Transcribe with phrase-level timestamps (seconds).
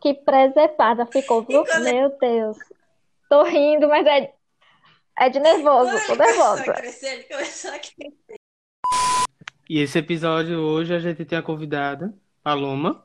[0.00, 1.64] Que presepada ficou, viu?
[1.82, 2.56] Meu Deus.
[3.28, 4.32] Tô rindo, mas é,
[5.18, 6.64] é de nervoso, tô nervosa.
[6.72, 7.26] Crescer.
[9.68, 13.04] E esse episódio hoje a gente tem a convidada, Paloma.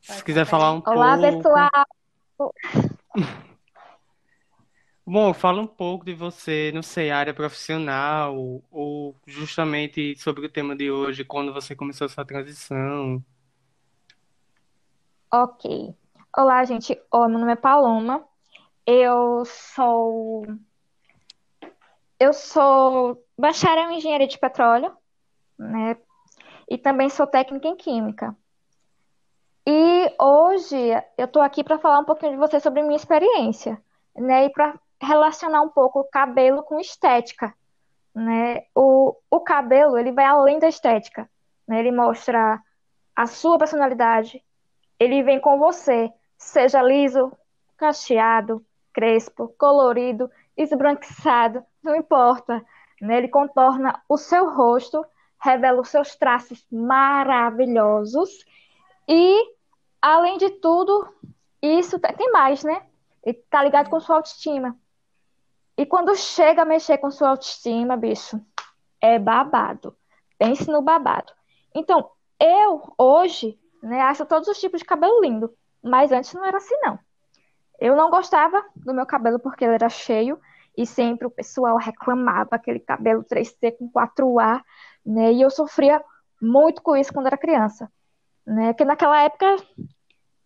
[0.00, 1.36] Se quiser falar um Olá, pouco.
[1.36, 1.70] pessoal.
[5.06, 10.76] Bom, fala um pouco de você, não sei, área profissional, ou justamente sobre o tema
[10.76, 13.22] de hoje, quando você começou sua transição.
[15.32, 15.94] Ok.
[16.36, 16.92] Olá, gente.
[17.12, 18.24] Oi, meu nome é Paloma.
[18.86, 20.46] Eu sou
[22.20, 24.96] eu sou bacharel em engenharia de petróleo,
[25.58, 25.96] né?
[26.68, 28.36] E também sou técnica em química.
[29.66, 30.76] E hoje
[31.18, 33.82] eu tô aqui para falar um pouquinho de você sobre minha experiência,
[34.14, 34.44] né?
[34.44, 37.52] E para relacionar um pouco o cabelo com estética,
[38.14, 38.66] né?
[38.72, 41.28] O, o cabelo, ele vai além da estética,
[41.66, 41.80] né?
[41.80, 42.62] Ele mostra
[43.16, 44.40] a sua personalidade,
[44.96, 47.30] ele vem com você, seja liso,
[47.76, 52.64] cacheado, crespo, colorido, esbranquiçado, não importa?
[53.00, 55.04] Ele contorna o seu rosto,
[55.38, 58.44] revela os seus traços maravilhosos
[59.06, 59.54] e,
[60.02, 61.08] além de tudo,
[61.62, 62.86] isso tem mais, né?
[63.22, 64.76] Ele tá ligado com sua autoestima.
[65.76, 68.40] E quando chega a mexer com sua autoestima, bicho,
[69.00, 69.96] é babado.
[70.38, 71.32] Pense no babado.
[71.74, 76.58] Então, eu hoje, né, acho todos os tipos de cabelo lindo, mas antes não era
[76.58, 76.98] assim, não.
[77.78, 80.38] Eu não gostava do meu cabelo porque ele era cheio
[80.76, 84.62] e sempre o pessoal reclamava aquele cabelo 3C com 4A,
[85.04, 85.32] né?
[85.32, 86.02] E eu sofria
[86.40, 87.90] muito com isso quando era criança,
[88.46, 88.74] né?
[88.74, 89.56] Que naquela época,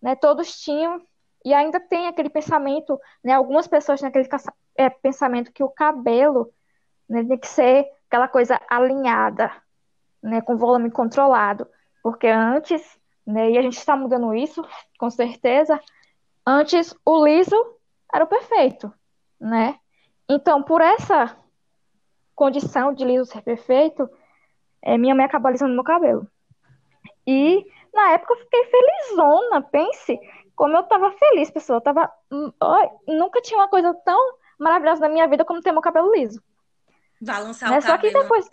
[0.01, 1.01] né, todos tinham
[1.45, 3.33] e ainda tem aquele pensamento, né?
[3.33, 4.29] Algumas pessoas têm aquele
[4.77, 6.53] é, pensamento que o cabelo,
[7.09, 9.51] né, tem que ser aquela coisa alinhada,
[10.23, 11.67] né, com volume controlado,
[12.03, 14.63] porque antes, né, e a gente está mudando isso,
[14.99, 15.81] com certeza,
[16.47, 17.57] antes o liso
[18.13, 18.93] era o perfeito,
[19.41, 19.79] né?
[20.29, 21.37] Então, por essa
[22.35, 24.09] condição de liso ser perfeito,
[24.83, 26.27] é, minha mãe acabou alisando meu cabelo.
[27.27, 30.19] E na época eu fiquei felizona, pense
[30.55, 31.79] como eu tava feliz, pessoal.
[31.79, 32.53] Eu tava, hum,
[33.09, 34.19] nunca tinha uma coisa tão
[34.59, 36.43] maravilhosa na minha vida como ter meu cabelo liso.
[37.21, 37.79] Balançar Né?
[37.79, 38.23] o Só que cabelo.
[38.23, 38.51] depois.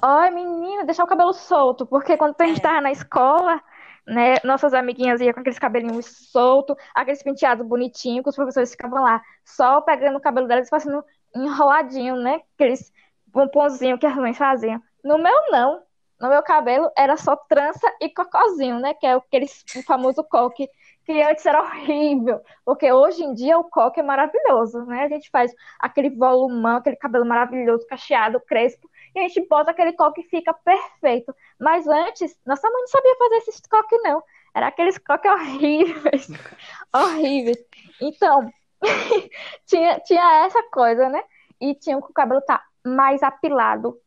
[0.00, 2.62] Ai, menina, deixar o cabelo solto, porque quando a gente É.
[2.62, 3.62] tava na escola,
[4.06, 9.02] né, nossas amiguinhas iam com aqueles cabelinhos soltos, aqueles penteados bonitinhos, que os professores ficavam
[9.02, 11.04] lá, só pegando o cabelo delas e fazendo
[11.34, 12.40] enroladinho, né?
[12.54, 12.92] Aqueles
[13.32, 14.80] pomponzinhos que as mães faziam.
[15.04, 15.82] No meu, não.
[16.20, 18.94] No meu cabelo era só trança e cocozinho, né?
[18.94, 20.68] Que é aqueles, o famoso coque,
[21.04, 25.04] que antes era horrível, porque hoje em dia o coque é maravilhoso, né?
[25.04, 29.92] A gente faz aquele volumão, aquele cabelo maravilhoso, cacheado, crespo, e a gente bota aquele
[29.92, 31.34] coque e fica perfeito.
[31.58, 34.22] Mas antes, nossa mãe não sabia fazer esses coques, não.
[34.54, 36.28] Era aqueles coques horríveis.
[36.94, 37.58] horríveis.
[38.00, 38.50] Então,
[39.66, 41.22] tinha, tinha essa coisa, né?
[41.60, 43.98] E tinha que o cabelo tá mais apilado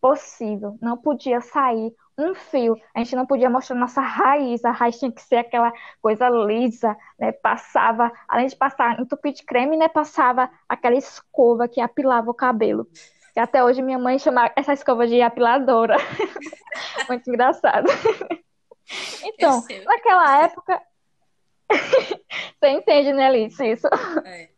[0.00, 0.76] possível.
[0.80, 2.76] Não podia sair um fio.
[2.94, 4.64] A gente não podia mostrar nossa raiz.
[4.64, 7.32] A raiz tinha que ser aquela coisa lisa, né?
[7.32, 9.88] Passava, além de passar entupir de creme, né?
[9.88, 12.86] Passava aquela escova que apilava o cabelo.
[13.42, 15.96] Até hoje minha mãe chama essa escova de apiladora.
[17.08, 17.86] Muito engraçado.
[19.22, 20.82] Então, naquela época.
[22.60, 23.64] Você entende, né, Alice?
[23.64, 23.86] Isso.
[24.24, 24.48] É.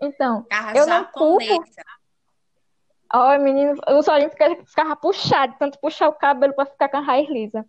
[0.00, 1.44] Então, Carro Eu não culpo.
[1.44, 1.82] japonesa.
[3.12, 7.00] Ai, menino, o solinho fica- ficava puxado, tanto puxar o cabelo para ficar com a
[7.00, 7.64] raiz lisa.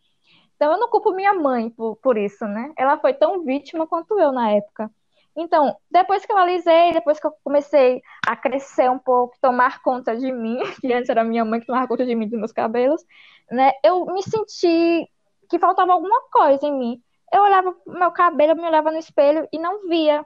[0.56, 2.72] Então, eu não culpo minha mãe por, por isso, né?
[2.78, 4.90] Ela foi tão vítima quanto eu na época.
[5.38, 10.16] Então, depois que eu alisei, depois que eu comecei a crescer um pouco, tomar conta
[10.16, 13.04] de mim, que antes era minha mãe que tomava conta de mim, dos meus cabelos,
[13.52, 13.72] né?
[13.84, 15.10] Eu me senti
[15.50, 17.04] que faltava alguma coisa em mim.
[17.34, 20.26] Eu olhava meu cabelo, eu me olhava no espelho e não via,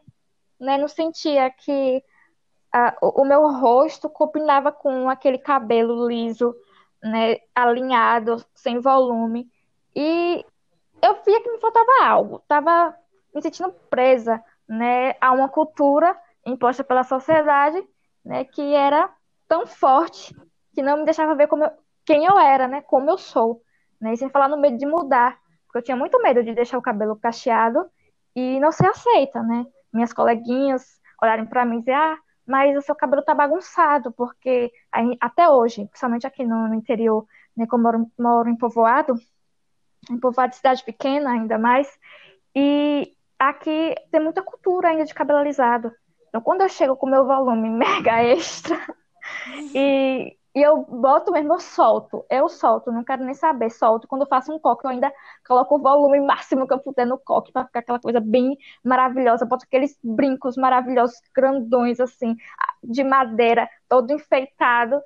[0.60, 0.78] né?
[0.78, 2.04] Não sentia que
[2.74, 6.56] a- o o meu rosto combinava com aquele cabelo liso,
[7.04, 9.50] né, alinhado, sem volume.
[9.96, 10.46] E
[11.02, 12.40] eu via que me faltava algo.
[12.48, 12.96] Tava
[13.34, 17.84] me sentindo presa, né, a uma cultura imposta pela sociedade,
[18.24, 19.12] né, que era
[19.48, 20.36] tão forte
[20.76, 21.72] que não me deixava ver como eu-
[22.06, 23.62] quem eu era, né, como eu sou,
[24.00, 26.78] né, e sem falar no medo de mudar, porque eu tinha muito medo de deixar
[26.78, 27.86] o cabelo cacheado
[28.36, 29.66] e não ser aceita, né?
[29.94, 32.18] Minhas coleguinhas olharem para mim e dizer, ah,
[32.48, 34.72] mas o seu cabelo tá bagunçado, porque
[35.22, 37.28] até hoje, principalmente aqui no, no interior,
[37.58, 39.16] né, como eu moro, moro em povoado,
[40.10, 41.88] em povoado de cidade pequena ainda mais,
[42.56, 45.92] e aqui tem muita cultura ainda de cabelo alisado.
[46.28, 48.78] Então, quando eu chego com meu volume mega extra
[49.74, 52.26] e E eu boto mesmo, eu solto.
[52.30, 54.08] Eu solto, não quero nem saber, solto.
[54.08, 55.12] Quando eu faço um coque, eu ainda
[55.48, 59.46] coloco o volume máximo que eu puder no coque, para ficar aquela coisa bem maravilhosa.
[59.46, 62.36] Boto aqueles brincos maravilhosos, grandões, assim,
[62.84, 65.00] de madeira, todo enfeitado.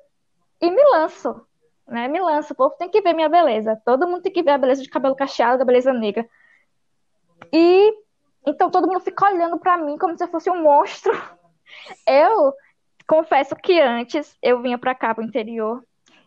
[0.60, 1.46] E me lanço,
[1.86, 2.08] né?
[2.08, 2.52] Me lanço.
[2.54, 3.80] O povo tem que ver minha beleza.
[3.84, 6.26] Todo mundo tem que ver a beleza de cabelo cacheado, da beleza negra.
[7.52, 7.92] E
[8.46, 11.12] então todo mundo fica olhando para mim como se eu fosse um monstro.
[12.06, 12.52] Eu
[13.06, 15.82] confesso que antes eu vinha para cá, pro interior,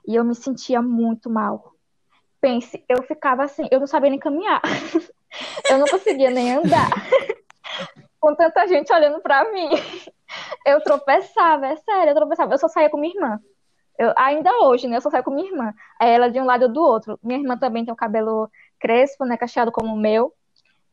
[0.07, 1.73] e eu me sentia muito mal.
[2.39, 4.61] Pense, eu ficava assim, eu não sabia nem caminhar.
[5.69, 6.89] eu não conseguia nem andar.
[8.19, 9.69] com tanta gente olhando para mim.
[10.65, 12.53] Eu tropeçava, é sério, eu tropeçava.
[12.53, 13.39] Eu só saía com minha irmã.
[13.97, 14.97] Eu, ainda hoje, né?
[14.97, 15.73] Eu só saio com minha irmã.
[15.99, 17.19] Ela de um lado ou do outro.
[17.23, 18.49] Minha irmã também tem o cabelo
[18.79, 19.37] crespo, né?
[19.37, 20.33] Cacheado como o meu.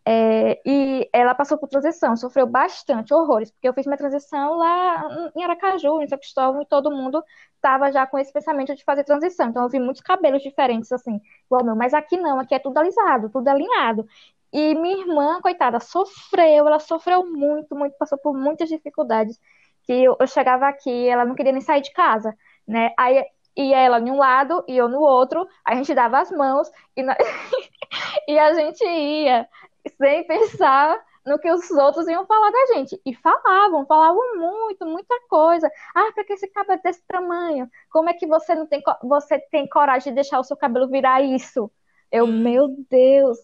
[0.07, 5.03] É, e ela passou por transição, sofreu bastante, horrores, porque eu fiz minha transição lá
[5.35, 7.25] em Aracaju, em São Cristóvão, e todo mundo
[7.57, 9.49] estava já com esse pensamento de fazer transição.
[9.49, 12.77] Então eu vi muitos cabelos diferentes, assim, igual meu, mas aqui não, aqui é tudo
[12.79, 14.07] alisado, tudo alinhado.
[14.53, 19.41] E minha irmã, coitada, sofreu, ela sofreu muito, muito, passou por muitas dificuldades.
[19.85, 22.35] Que eu, eu chegava aqui, ela não queria nem sair de casa,
[22.67, 22.93] né?
[22.99, 23.25] Aí
[23.57, 27.03] ia ela em um lado e eu no outro, a gente dava as mãos e,
[28.29, 29.49] e a gente ia
[29.91, 33.01] sem pensar no que os outros iam falar da gente.
[33.05, 35.71] E falavam, falavam muito, muita coisa.
[35.95, 37.69] Ah, para que esse cabelo é desse tamanho?
[37.91, 41.23] Como é que você não tem, você tem coragem de deixar o seu cabelo virar
[41.23, 41.71] isso?
[42.11, 42.43] Eu, hum.
[42.43, 43.39] meu Deus,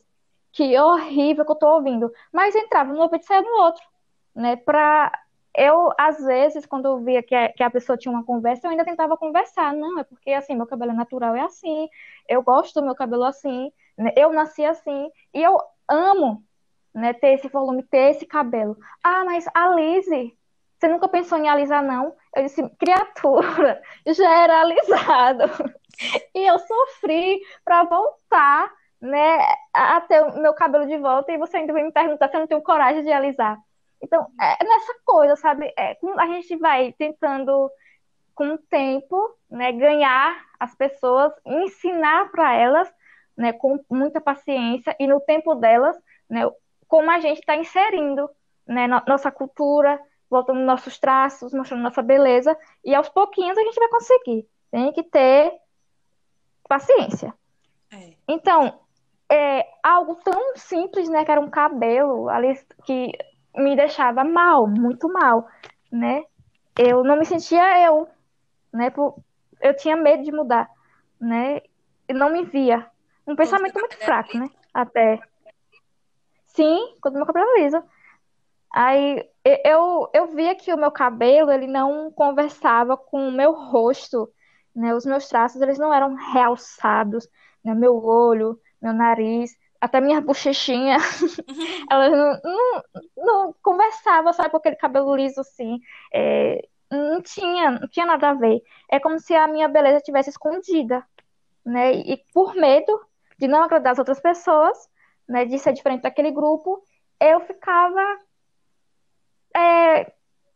[0.52, 2.12] que horrível que eu tô ouvindo.
[2.32, 3.82] Mas entrava no ouvido e saia no outro,
[4.34, 4.56] né?
[4.56, 5.12] Pra
[5.56, 8.70] eu, às vezes, quando eu via que a, que a pessoa tinha uma conversa, eu
[8.70, 9.74] ainda tentava conversar.
[9.74, 11.88] Não, é porque, assim, meu cabelo é natural, é assim.
[12.28, 13.72] Eu gosto do meu cabelo assim.
[13.98, 14.12] Né?
[14.16, 15.10] Eu nasci assim.
[15.34, 15.58] E eu
[15.90, 16.44] amo
[16.94, 18.76] né, ter esse volume, ter esse cabelo.
[19.02, 20.36] Ah, mas alise.
[20.78, 22.14] Você nunca pensou em alisar, não?
[22.34, 25.44] Eu disse, criatura, já era alisado.
[26.34, 28.72] E eu sofri para voltar,
[29.02, 29.38] né,
[29.74, 32.40] a ter o meu cabelo de volta, e você ainda vai me perguntar se eu
[32.40, 33.58] não tenho coragem de alisar.
[34.00, 35.70] Então, é nessa coisa, sabe?
[35.78, 37.70] É, a gente vai tentando,
[38.34, 42.90] com o tempo, né, ganhar as pessoas, ensinar para elas
[43.40, 45.96] né, com muita paciência e no tempo delas,
[46.28, 46.42] né,
[46.86, 48.28] como a gente está inserindo
[48.68, 49.98] né, nossa cultura,
[50.28, 54.46] voltando nossos traços, mostrando nossa beleza, e aos pouquinhos a gente vai conseguir.
[54.70, 55.52] Tem que ter
[56.68, 57.34] paciência.
[57.92, 58.12] É.
[58.28, 58.78] Então,
[59.28, 62.54] é algo tão simples, né, que era um cabelo ali
[62.84, 63.10] que
[63.56, 65.48] me deixava mal, muito mal,
[65.90, 66.24] né?
[66.78, 68.06] Eu não me sentia eu,
[68.72, 68.92] né?
[69.60, 70.70] Eu tinha medo de mudar,
[71.18, 71.62] né?
[72.08, 72.86] E não me via
[73.26, 74.50] um pensamento muito fraco, né?
[74.72, 75.20] Até.
[76.46, 77.82] Sim, quando meu cabelo era liso.
[78.72, 79.28] Aí
[79.64, 84.32] eu, eu via que o meu cabelo ele não conversava com o meu rosto,
[84.74, 84.94] né?
[84.94, 87.28] Os meus traços eles não eram realçados,
[87.64, 87.74] né?
[87.74, 90.98] Meu olho, meu nariz, até minha bochechinha,
[91.90, 92.82] elas não, não,
[93.16, 95.80] não conversavam, sabe, com aquele cabelo liso assim.
[96.12, 98.62] É, não tinha, não tinha nada a ver.
[98.88, 101.04] É como se a minha beleza estivesse escondida,
[101.64, 101.92] né?
[101.92, 103.00] E por medo
[103.40, 104.76] de não agradar as outras pessoas,
[105.26, 106.84] né, de ser diferente daquele grupo,
[107.18, 108.18] eu ficava
[109.56, 110.04] é,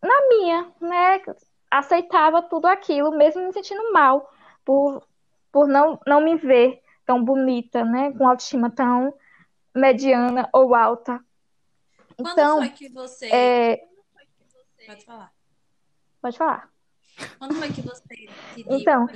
[0.02, 1.22] na minha, né,
[1.70, 4.31] aceitava tudo aquilo, mesmo me sentindo mal
[4.64, 5.02] por,
[5.50, 9.14] por não, não me ver tão bonita, né, com autoestima tão
[9.75, 11.25] mediana ou alta.
[12.16, 13.26] Quando então, foi que você...
[13.32, 13.88] É...
[14.87, 15.32] Pode falar.
[16.20, 16.70] Pode falar.
[17.38, 19.06] Quando foi que você então,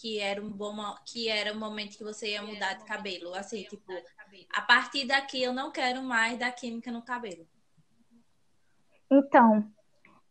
[0.00, 3.64] que era um bom que era o momento que você ia mudar de cabelo, assim,
[3.64, 3.92] tipo,
[4.54, 7.46] a partir daqui eu não quero mais dar química no cabelo.
[9.10, 9.70] Então,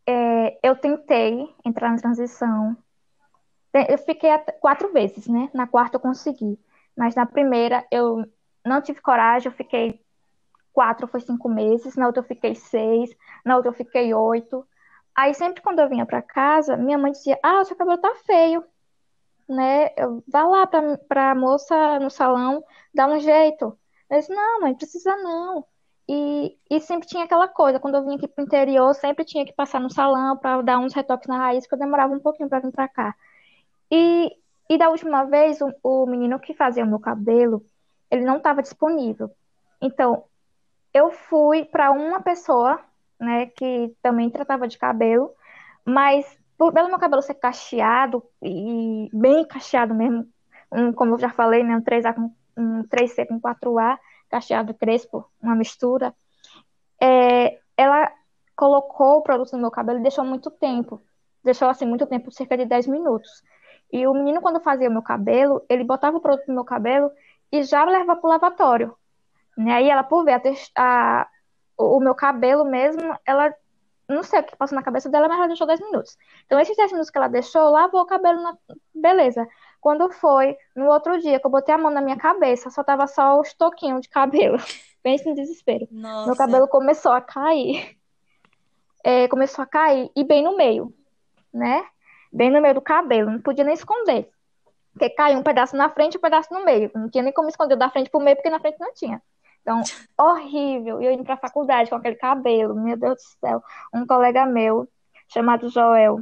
[0.08, 2.76] é, eu tentei entrar na transição.
[3.88, 5.52] Eu fiquei quatro vezes, né?
[5.54, 6.58] Na quarta eu consegui.
[6.98, 8.26] Mas na primeira eu
[8.66, 10.02] não tive coragem, eu fiquei
[10.74, 11.96] quatro, foi cinco meses.
[11.96, 14.68] Na outra eu fiquei seis, na outra eu fiquei oito.
[15.16, 18.16] Aí sempre quando eu vinha para casa, minha mãe dizia: Ah, o seu cabelo tá
[18.26, 18.66] feio
[19.50, 19.90] né?
[20.28, 22.64] Vá lá para a moça no salão,
[22.94, 23.78] dá um jeito.
[24.10, 25.66] Eu disse, não, mãe, precisa não.
[26.08, 29.54] E, e sempre tinha aquela coisa, quando eu vinha aqui pro interior, sempre tinha que
[29.54, 32.60] passar no salão para dar uns retoques na raiz, que eu demorava um pouquinho para
[32.60, 33.16] vir para cá.
[33.92, 34.36] E,
[34.70, 37.64] e da última vez, o, o menino que fazia o meu cabelo,
[38.10, 39.30] ele não estava disponível.
[39.82, 40.24] Então,
[40.94, 42.80] eu fui para uma pessoa,
[43.20, 45.32] né, que também tratava de cabelo,
[45.86, 46.26] mas
[46.72, 50.28] pelo meu cabelo ser cacheado e bem cacheado mesmo,
[50.72, 53.98] um, como eu já falei, né, um 3A com um 3C com 4A,
[54.30, 56.14] cacheado crespo, uma mistura,
[57.02, 58.12] é, ela
[58.56, 61.02] colocou o produto no meu cabelo e deixou muito tempo.
[61.42, 63.42] Deixou assim muito tempo, cerca de 10 minutos.
[63.92, 67.10] E o menino, quando fazia o meu cabelo, ele botava o produto no meu cabelo
[67.50, 68.96] e já levava para o lavatório.
[69.58, 69.72] Né?
[69.72, 70.42] Aí ela, por ver a,
[70.76, 71.28] a,
[71.78, 73.54] o meu cabelo mesmo, ela
[74.10, 76.18] não sei o que passou na cabeça dela, mas ela deixou 10 minutos.
[76.46, 78.58] Então, esses 10 minutos que ela deixou, lavou o cabelo, na...
[78.94, 79.48] beleza.
[79.80, 83.06] Quando foi, no outro dia, que eu botei a mão na minha cabeça, só tava
[83.08, 84.58] só os toquinhos de cabelo.
[85.04, 85.88] Pense no desespero.
[85.92, 86.28] Nossa.
[86.28, 87.98] Meu cabelo começou a cair.
[89.04, 90.94] É, começou a cair, e bem no meio,
[91.54, 91.86] né?
[92.34, 94.30] Bem no meio do cabelo, não podia nem esconder.
[94.92, 96.92] Porque caiu um pedaço na frente e um pedaço no meio.
[96.94, 99.22] Não tinha nem como esconder da frente pro meio, porque na frente não tinha.
[99.62, 99.82] Então,
[100.18, 101.02] horrível.
[101.02, 103.64] E eu indo pra faculdade com aquele cabelo, meu Deus do céu.
[103.94, 104.88] Um colega meu,
[105.28, 106.20] chamado Joel,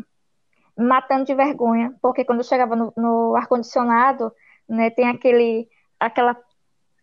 [0.77, 4.31] matando de vergonha, porque quando eu chegava no, no ar-condicionado,
[4.67, 5.67] né, tem aquele,
[5.99, 6.35] aquela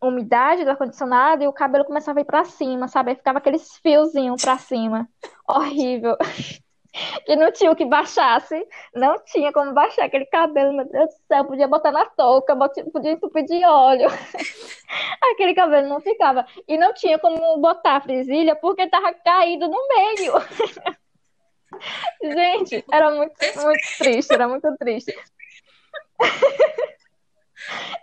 [0.02, 3.10] umidade do ar-condicionado e o cabelo começava a ir pra cima, sabe?
[3.10, 5.08] Aí ficava aqueles fiozinhos pra cima.
[5.48, 6.16] Horrível.
[7.26, 11.20] que não tinha o que baixasse, não tinha como baixar aquele cabelo, meu Deus do
[11.26, 12.56] céu, podia botar na touca,
[12.92, 14.08] podia entupir de óleo.
[15.32, 16.46] aquele cabelo não ficava.
[16.68, 20.32] E não tinha como botar a frisilha porque tava caído no meio.
[22.22, 25.10] Gente, era muito, muito triste, era muito triste.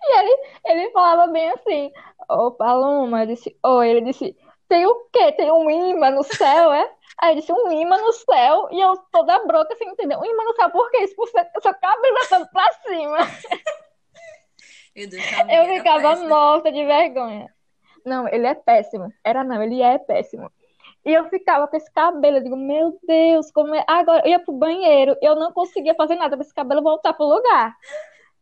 [0.03, 1.91] e ele, ele falava bem assim,
[2.29, 4.35] ô Paloma, disse, oi, ele disse,
[4.67, 5.31] tem o quê?
[5.31, 6.91] Tem um imã no céu, é?
[7.19, 10.17] Aí disse um imã no céu e eu toda broca sem entender.
[10.17, 11.03] Um imã no céu, por quê?
[11.03, 13.17] Isso por ser, seu cabelo todo pra cima.
[15.07, 15.13] Deus,
[15.49, 17.49] eu ficava morta de vergonha.
[18.05, 19.11] Não, ele é péssimo.
[19.23, 20.51] Era não, ele é péssimo.
[21.05, 23.83] E eu ficava com esse cabelo, eu digo, meu Deus, como é.
[23.87, 27.25] Agora eu ia pro banheiro, eu não conseguia fazer nada para esse cabelo voltar pro
[27.25, 27.75] lugar.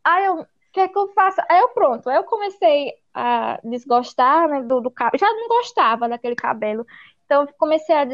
[0.04, 1.42] Aí eu, o que é que eu faço?
[1.50, 5.20] Aí eu pronto, aí eu comecei a desgostar né, do, do cabelo.
[5.20, 6.86] Já não gostava daquele cabelo.
[7.30, 8.08] Então, comecei a,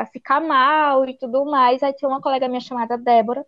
[0.00, 1.82] a, ficar mal e tudo mais.
[1.82, 3.44] Aí tinha uma colega minha chamada Débora,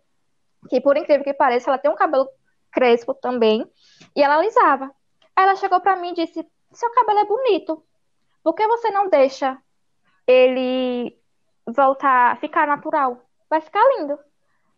[0.69, 2.27] que por incrível que pareça, ela tem um cabelo
[2.69, 3.65] crespo também,
[4.13, 4.91] e ela alisava.
[5.33, 7.81] Aí ela chegou para mim e disse: Seu cabelo é bonito,
[8.43, 9.57] por que você não deixa
[10.27, 11.17] ele
[11.65, 13.21] voltar, ficar natural?
[13.49, 14.19] Vai ficar lindo.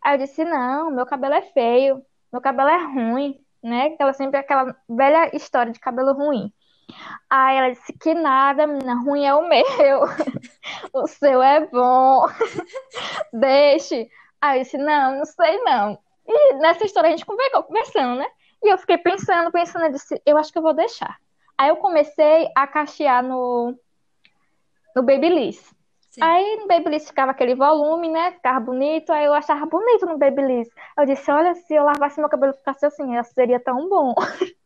[0.00, 3.86] Aí eu disse: Não, meu cabelo é feio, meu cabelo é ruim, né?
[3.94, 6.52] Aquela sempre aquela velha história de cabelo ruim.
[7.28, 10.02] Aí ela disse que nada, menina, ruim é o meu.
[10.92, 12.26] o seu é bom.
[13.32, 14.08] Deixe.
[14.40, 15.98] Aí eu disse, não, não sei não.
[16.26, 18.26] E nessa história a gente conversou, conversando, né?
[18.62, 21.16] E eu fiquei pensando, pensando, eu disse, eu acho que eu vou deixar.
[21.56, 23.74] Aí eu comecei a cachear no,
[24.94, 25.74] no Babyliss.
[26.20, 28.32] Aí no Babyliss ficava aquele volume, né?
[28.32, 30.68] Ficava bonito, aí eu achava bonito no Babyliss.
[30.98, 34.14] Eu disse, olha, se eu lavasse meu cabelo e ficasse assim, seria tão bom.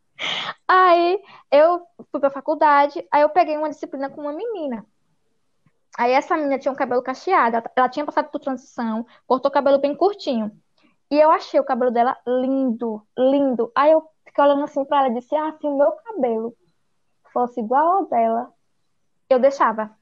[0.66, 4.84] Aí eu fui pra faculdade, aí eu peguei uma disciplina com uma menina.
[5.96, 9.78] Aí essa menina tinha um cabelo cacheado, ela tinha passado por transição, cortou o cabelo
[9.78, 10.50] bem curtinho.
[11.10, 13.70] E eu achei o cabelo dela lindo, lindo.
[13.74, 16.56] Aí eu fiquei olhando assim pra ela e disse: Ah, se o meu cabelo
[17.32, 18.52] fosse igual ao dela,
[19.30, 19.96] eu deixava.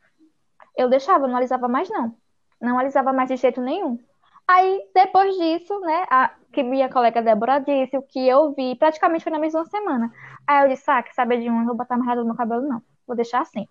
[0.77, 2.17] Eu deixava, não alisava mais, não.
[2.61, 3.99] Não alisava mais de jeito nenhum.
[4.47, 9.25] Aí, depois disso, né, a, que minha colega Débora disse, o que eu vi, praticamente
[9.25, 10.13] foi na mesma semana.
[10.47, 12.63] Aí eu disse, ah, quer saber de um, não vou botar nada no meu cabelo,
[12.69, 12.83] não.
[13.07, 13.67] Vou deixar assim.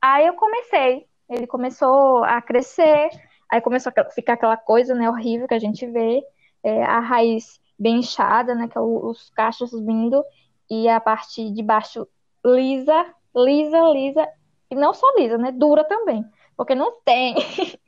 [0.00, 3.10] Aí eu comecei, ele começou a crescer,
[3.50, 6.22] aí começou a ficar aquela coisa, né, horrível que a gente vê,
[6.62, 10.24] é, a raiz bem inchada, né, que é os cachos vindo,
[10.70, 12.06] e a parte de baixo
[12.44, 14.28] lisa, lisa, lisa,
[14.70, 16.24] e não só lisa, né, dura também,
[16.56, 17.34] porque não tem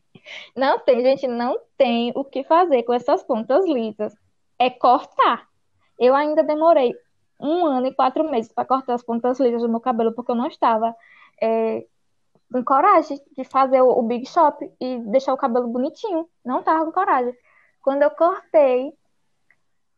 [0.57, 4.15] Não tem, gente, não tem o que fazer com essas pontas lisas.
[4.59, 5.49] É cortar.
[5.99, 6.95] Eu ainda demorei
[7.39, 10.37] um ano e quatro meses para cortar as pontas lisas do meu cabelo, porque eu
[10.37, 10.95] não estava
[11.41, 11.87] é,
[12.53, 16.29] com coragem de fazer o, o, Big Shop e deixar o cabelo bonitinho.
[16.45, 17.35] Não estava com coragem.
[17.83, 18.93] Quando eu cortei,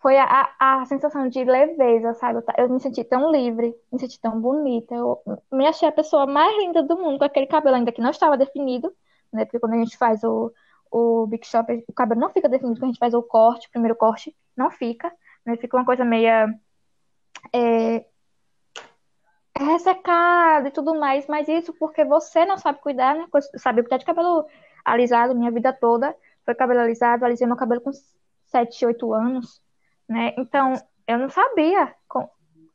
[0.01, 2.43] foi a, a, sensação de leveza, sabe?
[2.59, 4.95] Eu, me senti tão livre, me senti tão bonita.
[4.95, 8.11] Eu me achei a pessoa mais linda do mundo com aquele cabelo ainda que não
[8.11, 8.93] estava definido,
[9.33, 9.45] né?
[9.45, 10.53] Porque quando a gente faz o,
[10.91, 13.71] o Big Shop, o cabelo não fica definido, quando a gente faz o corte, o
[13.71, 15.13] primeiro corte, não fica,
[15.45, 15.57] né?
[15.57, 16.49] Fica uma coisa meia
[17.53, 18.05] é,
[19.57, 23.27] ressecado e tudo mais, mas isso porque você não sabe cuidar, né?
[23.57, 24.47] Sabe cuidar de cabelo
[24.85, 27.93] alisado minha vida toda, foi cabelo alisado, alisei meu cabelo com
[28.47, 29.63] 7, 8 anos,
[30.09, 30.35] né?
[30.37, 30.75] Então,
[31.07, 31.95] eu não sabia,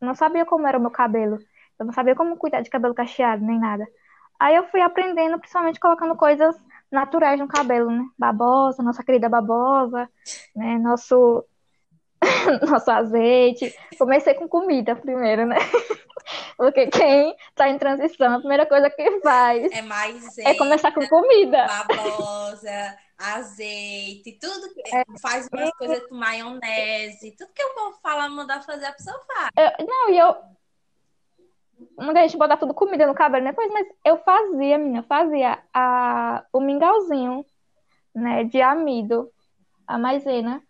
[0.01, 1.37] não sabia como era o meu cabelo.
[1.79, 3.85] Eu não sabia como cuidar de cabelo cacheado, nem nada.
[4.39, 6.56] Aí eu fui aprendendo, principalmente colocando coisas
[6.91, 8.03] naturais no cabelo, né?
[8.17, 10.10] Babosa, nossa querida babosa,
[10.56, 10.77] né?
[10.77, 11.46] Nosso
[12.70, 13.74] nosso azeite.
[13.98, 15.58] Comecei com comida primeiro, né?
[16.58, 21.06] Porque quem tá em transição, a primeira coisa que faz É mais é começar com
[21.08, 21.67] comida.
[21.88, 24.82] babosa, azeite, tudo que
[25.20, 29.50] faz umas coisas com maionese, tudo que o povo fala mandar fazer, a pessoa faz.
[29.58, 30.56] Eu- não, e eu.
[31.98, 36.60] Muita gente botar tudo comida no cabelo depois, mas eu fazia, menina, fazia a, o
[36.60, 37.46] mingauzinho,
[38.15, 39.29] né, de amido,
[39.88, 40.62] a maisena.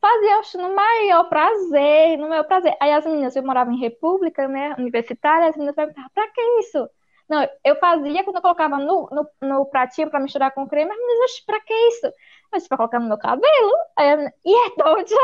[0.00, 2.76] Fazia acho, no maior prazer, no maior prazer.
[2.80, 6.88] Aí as meninas, eu morava em República, né, universitária, as meninas perguntavam, pra que isso?
[7.28, 10.96] Não, eu fazia quando eu colocava no, no, no pratinho pra misturar com creme, as
[10.98, 12.12] meninas, "Oxe, pra que isso?
[12.52, 13.72] Disse, pra colocar no meu cabelo.
[13.96, 15.16] Aí a menina, e é doida?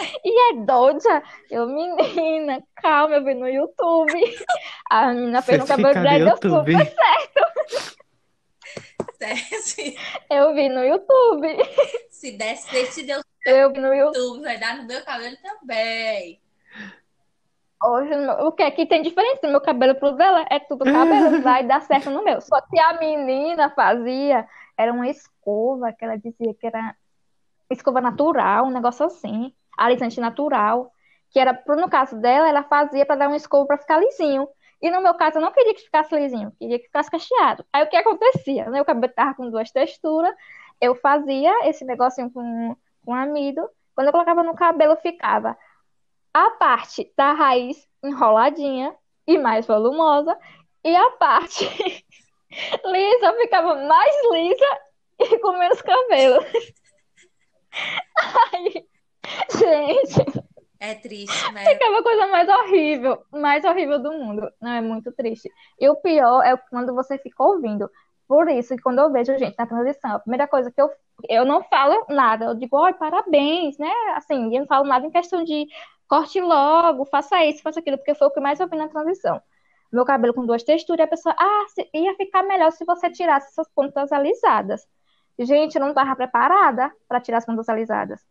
[0.24, 1.22] E é doida?
[1.50, 4.14] Eu, menina, calma, eu vi no YouTube.
[4.90, 6.72] A menina fez um cabelo dread, deu YouTube.
[6.72, 8.00] super.
[9.60, 9.94] Se,
[10.30, 11.46] Eu vi no YouTube.
[12.10, 14.42] se desse, se Deus Eu vi no YouTube.
[14.42, 16.40] Vai dar no meu cabelo também.
[17.82, 18.10] Hoje,
[18.42, 20.44] o que é que tem diferença do meu cabelo pro dela?
[20.50, 22.40] É tudo cabelo, vai dar certo no meu.
[22.40, 24.46] Só que a menina fazia,
[24.80, 26.96] era uma escova, que ela dizia que era
[27.70, 30.90] escova natural, um negócio assim, alisante natural,
[31.30, 34.48] que era, no caso dela, ela fazia para dar uma escova para ficar lisinho.
[34.80, 37.62] E no meu caso, eu não queria que ficasse lisinho, queria que ficasse cacheado.
[37.70, 38.70] Aí o que acontecia?
[38.70, 40.34] Meu cabelo tava com duas texturas,
[40.80, 45.58] eu fazia esse negocinho com, com amido, quando eu colocava no cabelo, ficava
[46.32, 48.94] a parte da raiz enroladinha
[49.26, 50.36] e mais volumosa,
[50.82, 51.66] e a parte
[52.84, 54.80] lisa ficava mais lisa
[55.20, 56.44] e com menos cabelo.
[58.52, 58.86] Aí,
[59.50, 60.44] gente,
[60.78, 61.64] É triste, né?
[61.64, 64.50] ficava a coisa mais horrível, mais horrível do mundo.
[64.60, 65.50] Não, é muito triste.
[65.78, 67.90] E o pior é quando você fica ouvindo.
[68.26, 70.90] Por isso que quando eu vejo gente na transição, a primeira coisa que eu
[71.28, 73.90] eu não falo nada, eu digo, oi, parabéns, né?
[74.16, 75.66] Assim, eu não falo nada em questão de
[76.08, 79.40] corte logo, faça isso, faça aquilo, porque foi o que mais eu vi na transição.
[79.92, 83.48] Meu cabelo com duas texturas, e a pessoa, ah, ia ficar melhor se você tirasse
[83.48, 84.86] essas pontas alisadas.
[85.38, 88.24] Gente, eu não estava preparada para tirar as pontas alisadas.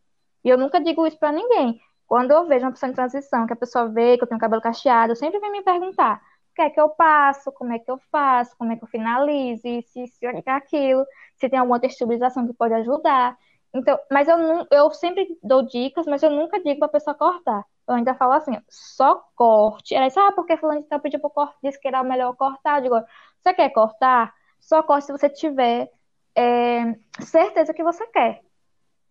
[0.44, 1.80] E eu nunca digo isso para ninguém.
[2.08, 4.62] Quando eu vejo uma pessoa em transição, que a pessoa vê que eu tenho cabelo
[4.62, 8.00] cacheado, sempre vem me perguntar o que é que eu passo, como é que eu
[8.12, 12.74] faço, como é que eu finalizo, se isso, aquilo, se tem alguma texturização que pode
[12.74, 13.38] ajudar.
[13.74, 17.16] Então, mas eu, não, eu sempre dou dicas, mas eu nunca digo para a pessoa
[17.16, 17.64] cortar.
[17.90, 19.96] Eu ainda falo assim, só corte.
[19.96, 22.78] Ela disse, ah, porque fulano de tal pediu para cortar, disse que era melhor cortar.
[22.78, 23.08] Eu digo,
[23.42, 24.32] você quer cortar?
[24.60, 25.92] Só corte se você tiver
[26.36, 28.42] é, certeza que você quer.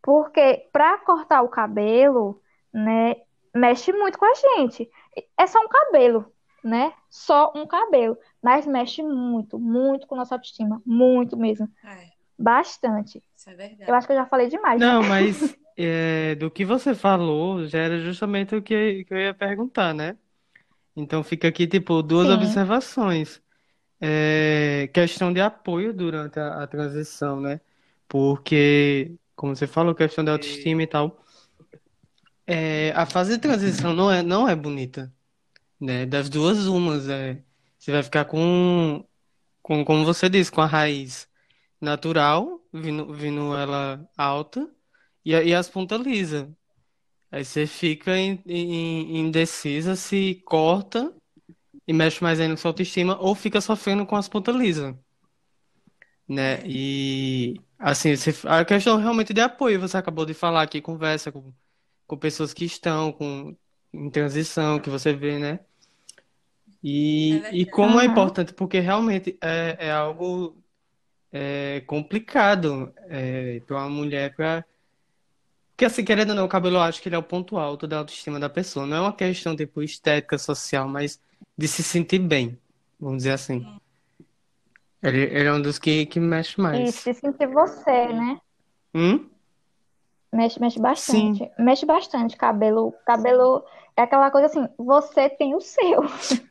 [0.00, 2.40] Porque para cortar o cabelo,
[2.72, 3.16] né,
[3.52, 4.88] mexe muito com a gente.
[5.36, 6.92] É só um cabelo, né?
[7.10, 8.16] Só um cabelo.
[8.40, 10.80] Mas mexe muito, muito com nossa autoestima.
[10.86, 11.68] Muito mesmo.
[11.84, 13.20] É, Bastante.
[13.36, 13.90] isso é verdade.
[13.90, 14.80] Eu acho que eu já falei demais.
[14.80, 19.32] Não, mas é, do que você falou já era justamente o que, que eu ia
[19.32, 20.16] perguntar, né?
[20.96, 22.34] Então fica aqui, tipo, duas Sim.
[22.34, 23.40] observações.
[24.00, 27.60] É, questão de apoio durante a, a transição, né?
[28.08, 31.24] Porque, como você falou, questão de autoestima e tal.
[32.46, 35.12] É, a fase de transição não é, não é bonita,
[35.80, 36.06] né?
[36.06, 37.08] Das duas, umas.
[37.08, 37.40] É,
[37.78, 39.04] você vai ficar com,
[39.62, 41.28] com, como você disse, com a raiz
[41.80, 44.68] natural, vindo, vindo ela alta,
[45.24, 46.48] e, e as pontas lisas.
[47.30, 51.14] Aí você fica in- in- indecisa se corta
[51.86, 54.94] e mexe mais ainda com sua autoestima ou fica sofrendo com as pontas lisas,
[56.28, 56.60] né?
[56.66, 61.52] E assim, você- a questão realmente de apoio, você acabou de falar aqui, conversa com,
[62.06, 63.56] com pessoas que estão com,
[63.92, 65.60] em transição, que você vê, né?
[66.82, 70.62] E, É e como é importante, porque realmente é, é algo
[71.32, 74.64] é, complicado é, para uma mulher, para
[75.78, 77.86] porque assim, querendo ou não, o cabelo eu acho que ele é o ponto alto
[77.86, 78.84] da autoestima da pessoa.
[78.84, 81.20] Não é uma questão, tipo, estética, social, mas
[81.56, 82.58] de se sentir bem,
[82.98, 83.64] vamos dizer assim.
[85.00, 86.96] Ele, ele é um dos que, que mexe E mais.
[86.96, 88.40] se sentir você, né?
[88.92, 89.30] Hum?
[90.32, 91.48] Mexe, mexe bastante.
[91.56, 92.36] Mexe bastante.
[92.36, 93.62] Cabelo, cabelo
[93.96, 96.02] é aquela coisa assim, você tem o seu.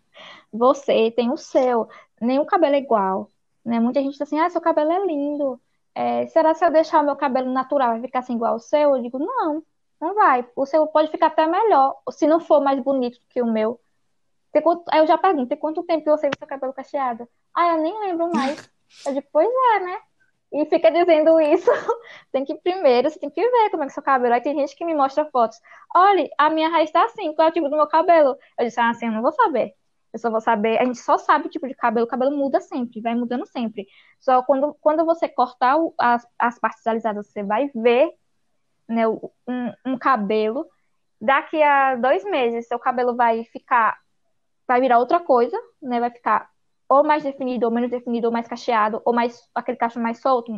[0.49, 1.89] Você tem o seu.
[2.21, 3.29] Nenhum cabelo é igual,
[3.65, 3.81] né?
[3.81, 5.59] Muita gente diz assim, ah, seu cabelo é lindo.
[5.99, 8.59] É, será que se eu deixar o meu cabelo natural vai ficar assim igual ao
[8.59, 8.95] seu?
[8.95, 9.63] Eu digo, não,
[9.99, 10.47] não vai.
[10.55, 13.79] O seu pode ficar até melhor, se não for mais bonito que o meu.
[14.51, 17.27] Tem quanto- Aí eu já pergunto, tem quanto tempo que você viu seu cabelo cacheado?
[17.55, 18.57] Ah, eu nem lembro mais.
[19.07, 19.99] Eu digo, pois é, né?
[20.53, 21.69] E fica dizendo isso.
[22.31, 24.33] Tem que primeiro, você tem que ver como é que é seu cabelo.
[24.33, 25.59] Aí tem gente que me mostra fotos.
[25.95, 28.37] Olha, a minha raiz tá assim, qual é o tipo do meu cabelo?
[28.59, 29.75] Eu disse, ah, assim, eu não vou saber.
[30.17, 32.59] Eu só vou saber, a gente só sabe o tipo de cabelo, o cabelo muda
[32.61, 33.87] sempre, vai mudando sempre.
[34.19, 38.11] Só quando, quando você cortar o- as, as partes alisadas, você vai ver,
[38.89, 39.23] né, um,
[39.85, 40.67] um cabelo
[41.21, 43.97] daqui a dois meses seu cabelo vai ficar,
[44.67, 45.99] vai virar outra coisa, né?
[45.99, 46.49] Vai ficar
[46.89, 50.53] ou mais definido, ou menos definido, ou mais cacheado, ou mais aquele cacho mais solto,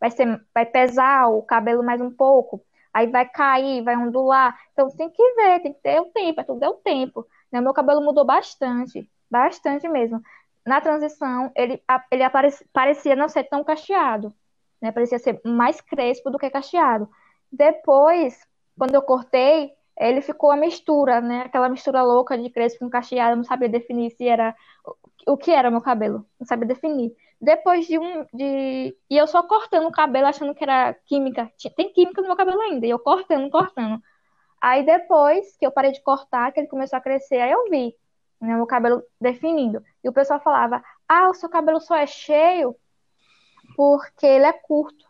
[0.00, 4.58] vai ser, vai pesar o cabelo mais um pouco, aí vai cair, vai ondular.
[4.72, 7.26] Então tem que ver, tem que ter o tempo, é tudo é o tempo.
[7.54, 7.60] Né?
[7.60, 10.20] Meu cabelo mudou bastante, bastante mesmo.
[10.66, 14.34] Na transição, ele, ele aparecia, parecia não ser tão cacheado,
[14.82, 14.90] né?
[14.90, 17.08] Parecia ser mais crespo do que cacheado.
[17.52, 18.44] Depois,
[18.76, 21.42] quando eu cortei, ele ficou a mistura, né?
[21.42, 24.52] Aquela mistura louca de crespo com cacheado, não sabia definir se era
[25.24, 27.14] o que era meu cabelo, não sabia definir.
[27.40, 31.92] Depois de um de e eu só cortando o cabelo achando que era química, tem
[31.92, 34.02] química no meu cabelo ainda, e eu cortando, cortando.
[34.64, 37.94] Aí depois que eu parei de cortar, que ele começou a crescer, aí eu vi,
[38.40, 39.84] né, meu cabelo definindo.
[40.02, 42.74] E o pessoal falava: "Ah, o seu cabelo só é cheio
[43.76, 45.04] porque ele é curto".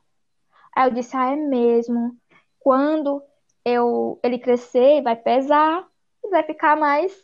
[0.74, 2.16] Aí eu disse: "Ah, é mesmo.
[2.58, 3.22] Quando
[3.64, 5.86] eu ele crescer, vai pesar
[6.24, 7.16] e vai ficar mais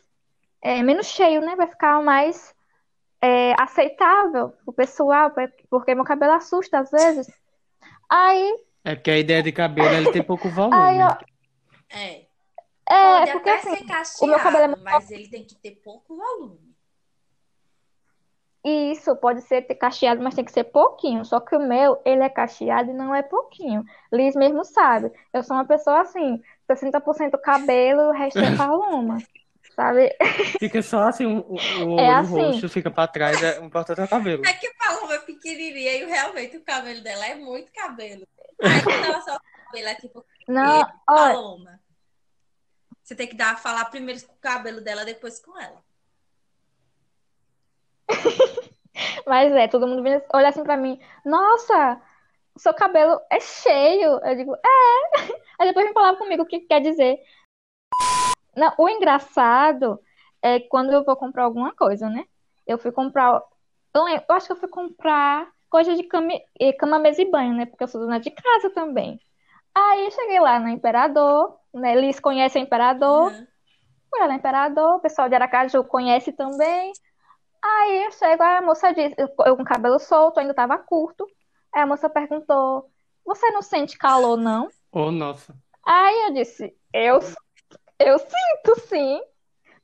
[0.61, 1.53] é, menos cheio, né?
[1.57, 2.55] Vai ficar mais
[3.21, 5.33] é, aceitável o pessoal,
[5.69, 7.27] porque meu cabelo assusta às vezes.
[8.09, 8.57] Aí.
[8.85, 10.77] É porque a ideia de cabelo ele tem pouco volume.
[10.81, 11.30] Aí, ó,
[11.93, 12.25] é.
[12.89, 15.55] É, Pode porque até assim, ser cacheado, o meu cabelo é mas ele tem que
[15.55, 16.71] ter pouco volume.
[18.63, 21.25] Isso, pode ser ter cacheado, mas tem que ser pouquinho.
[21.25, 23.83] Só que o meu, ele é cacheado e não é pouquinho.
[24.11, 25.11] Liz mesmo sabe.
[25.33, 29.17] Eu sou uma pessoa assim, 60% cabelo, o resto é paloma.
[29.75, 30.15] sabe?
[30.59, 32.41] Fica só assim, o, o, É o assim.
[32.41, 34.45] rosto fica pra trás, é, o importante é o cabelo.
[34.45, 38.27] É que a Paloma é pequenininha e realmente o cabelo dela é muito cabelo.
[38.61, 41.79] Aí quando ela solta o cabelo, é tipo, Não, "Ih, olha, Paloma.
[43.01, 45.81] Você tem que dar, falar primeiro com o cabelo dela, depois com ela.
[49.25, 52.01] mas é, todo mundo olha assim pra mim, nossa,
[52.57, 54.19] seu cabelo é cheio.
[54.25, 54.59] Eu digo, é.
[55.59, 57.19] Aí depois vem falar comigo o que quer dizer.
[58.55, 59.99] Não, o engraçado
[60.41, 62.25] é quando eu vou comprar alguma coisa, né?
[62.67, 63.41] Eu fui comprar.
[63.93, 66.33] Eu, lem- eu acho que eu fui comprar coisa de cama,
[66.77, 67.65] cama, mesa e banho, né?
[67.65, 69.19] Porque eu sou dona de casa também.
[69.73, 71.95] Aí cheguei lá no Imperador, né?
[71.95, 73.31] Eles conhecem o Imperador.
[73.31, 73.47] Uhum.
[74.09, 76.91] Fui lá no Imperador, o pessoal de Aracaju conhece também.
[77.63, 81.25] Aí eu chego, a moça disse, eu, com cabelo solto, ainda tava curto.
[81.73, 82.89] Aí a moça perguntou:
[83.25, 84.69] Você não sente calor, não?
[84.91, 85.55] Oh, nossa.
[85.85, 87.19] Aí eu disse: Eu,
[87.99, 89.21] eu sinto sim.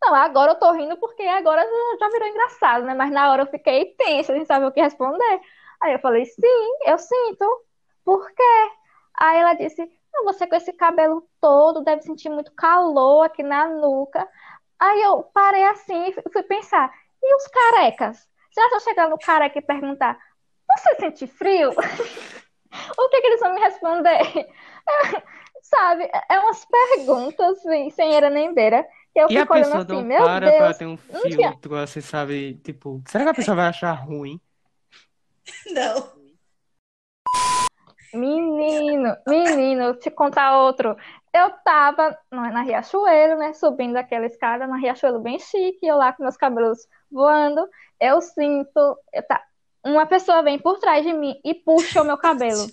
[0.01, 2.93] Não, agora eu tô rindo porque agora já, já virou engraçado, né?
[2.93, 5.39] Mas na hora eu fiquei tensa, sem saber o que responder.
[5.81, 7.65] Aí eu falei: Sim, eu sinto.
[8.03, 8.71] Por quê?
[9.19, 9.81] Aí ela disse:
[10.13, 14.27] Não, você com esse cabelo todo deve sentir muito calor aqui na nuca.
[14.79, 18.27] Aí eu parei assim e fui- pensar: E os carecas?
[18.55, 20.17] Já se eu chegar no careca e perguntar:
[20.77, 21.71] Você sente frio?
[22.97, 24.19] O que que eles vão me responder?
[25.63, 26.09] Sabe?
[26.29, 28.85] É umas perguntas assim, sem era nem beira.
[29.13, 31.75] Que eu E a fico olhando pessoa assim, não meu para pra ter um filtro,
[31.75, 32.55] assim, sabe?
[32.63, 34.39] Tipo, será que a pessoa vai achar ruim?
[35.71, 36.17] Não.
[38.13, 40.95] Menino, menino, te contar outro.
[41.33, 43.53] Eu tava na Riachuelo, né?
[43.53, 47.67] Subindo aquela escada, na Riachuelo bem chique, eu lá com meus cabelos voando.
[47.99, 48.97] Eu sinto.
[49.13, 49.43] eu tá-
[49.85, 52.65] Uma pessoa vem por trás de mim e puxa o meu cabelo.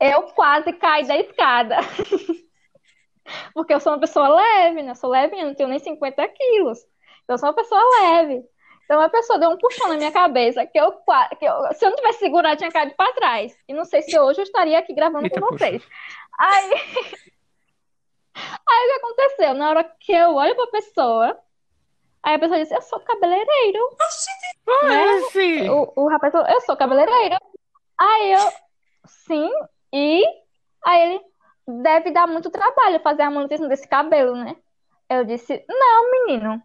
[0.00, 1.76] Eu quase caí da escada.
[3.54, 4.90] Porque eu sou uma pessoa leve, né?
[4.92, 6.78] Eu sou leve, eu não tenho nem 50 quilos.
[7.28, 8.44] Eu sou uma pessoa leve.
[8.92, 10.92] Então, uma pessoa deu um puxão na minha cabeça que eu,
[11.38, 13.56] que eu- se eu não tivesse segurado, tinha caído para trás.
[13.66, 15.82] E não sei se hoje eu estaria aqui gravando Eita, com vocês.
[16.38, 16.70] Aí,
[18.36, 19.54] aí o que aconteceu?
[19.54, 21.38] Na hora que eu olho para a pessoa,
[22.22, 23.96] aí a pessoa disse: Eu sou cabeleireiro.
[24.68, 25.70] Ah, sim.
[25.70, 27.38] O, o rapaz falou: Eu sou cabeleireiro.
[27.98, 28.52] Aí eu,
[29.06, 29.50] sim,
[29.90, 30.22] e
[30.84, 31.24] aí ele
[31.66, 34.54] deve dar muito trabalho fazer a manutenção desse cabelo, né?
[35.08, 36.62] Eu disse: Não, menino.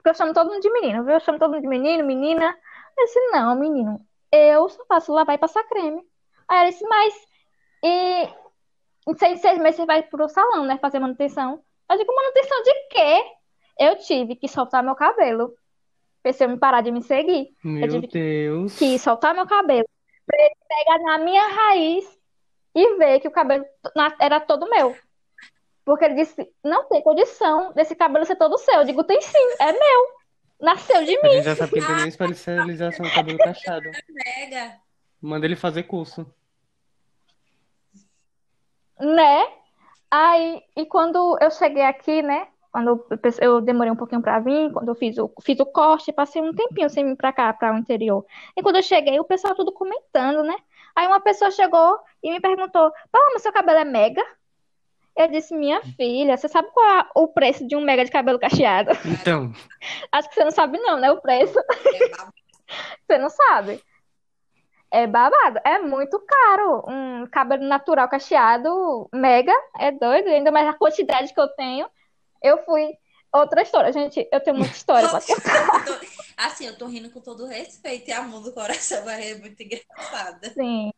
[0.00, 1.14] Porque eu chamo todo mundo de menino, viu?
[1.14, 2.56] Eu chamo todo mundo de menino, menina.
[2.96, 4.00] Eu disse: Não, menino.
[4.32, 6.02] Eu só faço lavar e passar creme.
[6.48, 7.14] Aí ele disse: Mas,
[7.84, 8.28] e
[9.08, 10.78] em seis, seis meses você vai pro salão, né?
[10.78, 11.62] Fazer manutenção.
[11.90, 13.24] Eu digo: Manutenção de quê?
[13.78, 15.54] Eu tive que soltar meu cabelo.
[16.22, 18.78] Pra esse homem parar de me seguir Meu tive Deus.
[18.78, 19.86] que soltar meu cabelo,
[20.26, 22.04] pra ele pegar na minha raiz
[22.74, 23.64] e ver que o cabelo
[24.18, 24.94] era todo meu.
[25.90, 28.74] Porque ele disse, não tem condição desse cabelo ser todo seu.
[28.74, 30.06] Eu digo, tem sim, é meu.
[30.60, 33.90] Nasceu de A mim, gente já sabe que ele tem nem especialização no cabelo cacheado.
[34.08, 34.76] Mega.
[35.20, 36.24] Manda ele fazer curso.
[39.00, 39.48] né?
[40.08, 42.46] Aí, e quando eu cheguei aqui, né?
[42.70, 43.04] Quando
[43.40, 46.54] eu demorei um pouquinho pra vir, quando eu fiz o, fiz o corte, passei um
[46.54, 48.24] tempinho sem vir pra cá, pra o interior.
[48.56, 50.54] E quando eu cheguei, o pessoal tudo comentando, né?
[50.94, 54.24] Aí uma pessoa chegou e me perguntou: Paloma, seu cabelo é mega?
[55.16, 58.38] Eu disse, minha filha, você sabe qual é o preço de um mega de cabelo
[58.38, 58.90] cacheado?
[59.04, 59.52] Então,
[60.12, 61.10] Acho que você não sabe não, né?
[61.10, 61.58] O preço.
[61.58, 62.32] É babado.
[63.04, 63.82] Você não sabe.
[64.92, 65.58] É babado.
[65.64, 66.84] É muito caro.
[66.86, 70.28] Um cabelo natural cacheado, mega, é doido.
[70.28, 71.88] Ainda mais a quantidade que eu tenho.
[72.40, 72.92] Eu fui.
[73.32, 74.28] Outra história, gente.
[74.32, 76.00] Eu tenho muita história pra contar.
[76.36, 80.50] Assim, eu tô rindo com todo respeito e amor do coração, mas é muito engraçada.
[80.50, 80.92] Sim.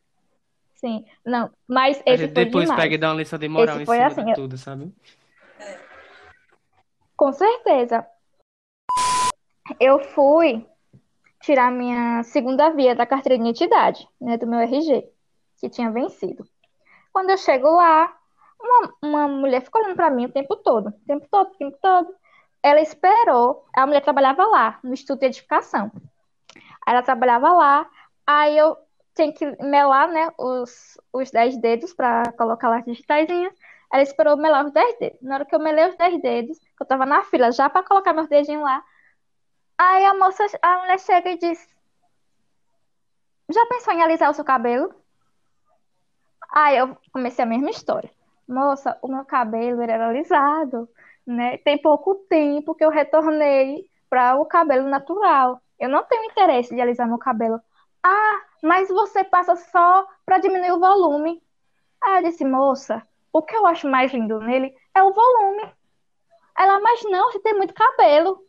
[0.85, 1.05] Sim.
[1.25, 2.83] Não, mas a esse gente foi depois demais.
[2.83, 4.59] pega e dá uma lição de moral Esse em foi cima assim, de eu- tudo,
[4.59, 4.93] sabe?
[7.17, 8.05] Com certeza.
[9.79, 10.67] Eu fui
[11.41, 15.09] tirar minha segunda via da carteira de identidade, né, do meu RG,
[15.61, 16.45] que tinha vencido.
[17.13, 18.13] Quando eu chego lá,
[18.61, 21.79] uma, uma mulher ficou olhando pra mim o tempo todo, o tempo todo, o tempo
[21.81, 22.13] todo.
[22.63, 25.91] Ela esperou, a mulher trabalhava lá, no Instituto de Edificação.
[26.87, 27.89] Ela trabalhava lá,
[28.27, 28.77] aí eu
[29.15, 33.55] tinha que melar, né, os, os 10 dedos pra colocar lá as digitaizinhas.
[33.93, 35.21] Ela esperou melar os 10 dedos.
[35.23, 38.13] Na hora que eu melei os 10 dedos, eu tava na fila já pra colocar
[38.13, 38.83] meus dedinhos lá,
[39.79, 41.69] aí a moça, a mulher chega e diz:
[43.51, 44.95] Já pensou em alisar o seu cabelo?
[46.51, 48.11] Aí eu comecei a mesma história.
[48.49, 50.89] Moça, o meu cabelo era alisado,
[51.27, 51.59] né?
[51.59, 55.61] Tem pouco tempo que eu retornei para o cabelo natural.
[55.79, 57.61] Eu não tenho interesse de alisar meu cabelo.
[58.03, 61.43] Ah, mas você passa só para diminuir o volume.
[62.01, 65.69] Aí eu disse, moça, o que eu acho mais lindo nele é o volume.
[66.57, 68.47] Ela, mas não, você tem muito cabelo.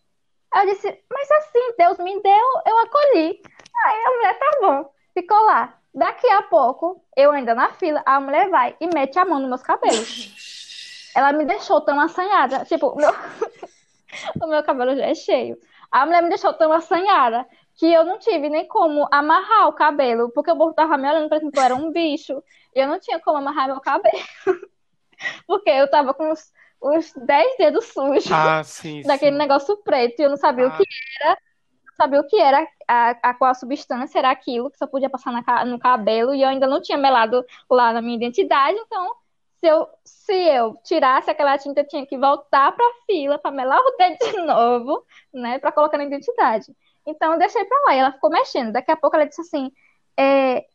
[0.51, 3.41] Aí eu disse, mas assim, Deus me deu, eu acolhi.
[3.85, 5.79] Aí a mulher, tá bom, ficou lá.
[5.93, 9.49] Daqui a pouco, eu ainda na fila, a mulher vai e mete a mão nos
[9.49, 10.31] meus cabelos.
[11.15, 12.65] Ela me deixou tão assanhada.
[12.65, 13.11] Tipo, meu,
[14.41, 15.57] o meu cabelo já é cheio.
[15.91, 20.29] A mulher me deixou tão assanhada que eu não tive nem como amarrar o cabelo,
[20.31, 22.43] porque o povo tava me olhando, por exemplo, eu era um bicho.
[22.75, 24.17] E eu não tinha como amarrar meu cabelo.
[25.47, 29.37] Porque eu tava com os, os 10 dedos sujos Ah, sim, daquele sim.
[29.37, 30.77] negócio preto e eu não sabia o Ah.
[30.77, 30.83] que
[31.21, 31.37] era,
[31.85, 35.31] não sabia o que era, a, a qual substância era aquilo que só podia passar
[35.31, 39.15] na no cabelo e eu ainda não tinha melado lá na minha identidade, então
[39.59, 43.79] se eu, se eu tirasse aquela tinta, eu tinha que voltar pra fila pra melar
[43.79, 46.65] o dedo de novo, né, pra colocar na identidade.
[47.05, 48.71] Então eu deixei pra lá e ela ficou mexendo.
[48.71, 49.71] Daqui a pouco ela disse assim:
[50.17, 50.65] é,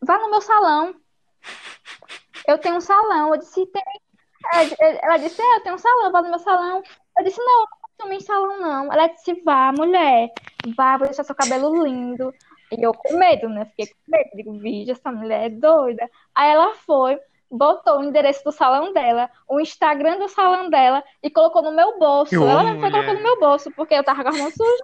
[0.00, 0.94] vá no meu salão.
[2.46, 3.34] Eu tenho um salão.
[3.34, 3.82] Eu disse, tem.
[5.02, 6.82] Ela disse, é, eu tenho um salão, vá no meu salão.
[7.18, 7.66] Eu disse, não,
[8.00, 8.92] não tem salão, não.
[8.92, 10.30] Ela disse, vá, mulher,
[10.76, 12.34] vá, vou deixar seu cabelo lindo.
[12.70, 13.66] E eu com medo, né?
[13.66, 14.30] Fiquei com medo.
[14.34, 16.10] Digo, vídeo, essa mulher é doida.
[16.34, 17.18] Aí ela foi,
[17.50, 21.98] botou o endereço do salão dela, o Instagram do salão dela e colocou no meu
[21.98, 22.42] bolso.
[22.42, 24.82] Ô, Ela foi colocou no meu bolso, porque eu tava com a mão suja.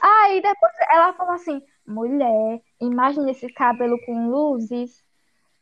[0.00, 5.02] Aí depois ela falou assim, mulher, imagine esse cabelo com luzes.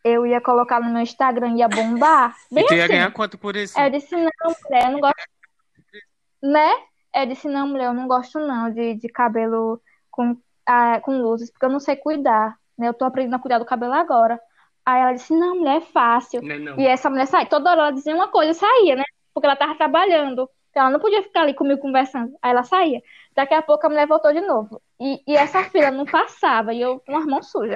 [0.04, 2.36] Eu ia colocar no meu Instagram, ia bombar.
[2.50, 2.92] Bem E tu ia assim.
[2.92, 3.78] ganhar quanto por isso?
[3.78, 4.30] Eu disse, não,
[4.64, 5.14] mulher, eu não gosto.
[6.40, 6.72] Né?
[7.12, 11.50] Eu disse, não, mulher, eu não gosto não de, de cabelo com, ah, com luzes,
[11.50, 12.86] porque eu não sei cuidar, né?
[12.88, 14.40] Eu tô aprendendo a cuidar do cabelo agora.
[14.86, 16.40] Aí ela disse, não, mulher, é fácil.
[16.42, 16.78] Não, é não.
[16.78, 19.04] E essa mulher sai, toda hora ela dizia uma coisa e saía, né?
[19.34, 20.48] Porque ela tava trabalhando.
[20.78, 22.38] Então ela não podia ficar ali comigo conversando.
[22.40, 23.02] Aí ela saía.
[23.34, 24.80] Daqui a pouco a mulher voltou de novo.
[25.00, 26.72] E, e essa fila não passava.
[26.72, 27.74] E eu com as mãos sujas.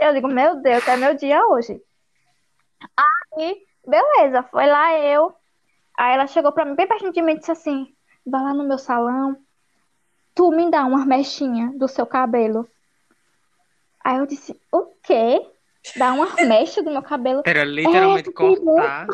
[0.00, 1.82] Eu digo, meu Deus, é meu dia hoje.
[3.36, 5.34] Aí, beleza, foi lá eu.
[5.98, 7.92] Aí ela chegou pra mim bem pertinho de mim e disse assim:
[8.24, 9.36] vai lá no meu salão,
[10.36, 12.68] tu me dá uma mechinha do seu cabelo.
[14.04, 15.44] Aí eu disse: o quê?
[15.96, 17.42] Dá uma mecha do meu cabelo?
[17.44, 19.06] Era literalmente É, queria- cortar.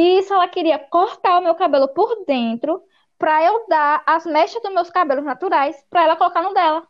[0.00, 2.82] E isso ela queria cortar o meu cabelo por dentro
[3.18, 6.88] pra eu dar as mechas dos meus cabelos naturais pra ela colocar no dela.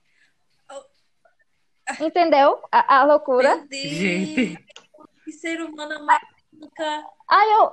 [2.00, 2.62] Entendeu?
[2.70, 3.56] A, a loucura.
[3.56, 4.64] Meu Deus, Gente,
[5.24, 7.04] que ser humano maluca.
[7.28, 7.72] Aí eu.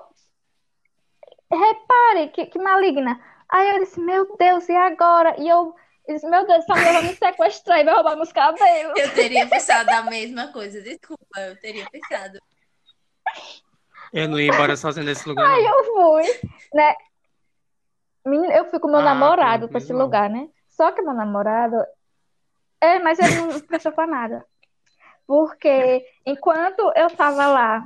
[1.52, 3.24] Repare que, que maligna.
[3.48, 5.40] Aí eu disse, meu Deus, e agora?
[5.40, 5.76] E eu
[6.10, 9.00] disse, meu Deus, essa mulher vai me sequestrar e vai roubar meus cabelos.
[9.00, 10.82] Eu teria pensado a mesma coisa.
[10.82, 12.40] Desculpa, eu teria pensado.
[14.24, 15.78] eu não ia embora sozinho desse lugar, Aí não.
[15.78, 16.96] eu fui, né?
[18.56, 20.02] Eu fui com meu Ah, namorado pra esse mal.
[20.04, 20.50] lugar, né?
[20.68, 21.78] Só que meu namorado.
[22.82, 24.46] É, mas ele não prestou pra nada.
[25.26, 27.84] Porque enquanto eu tava lá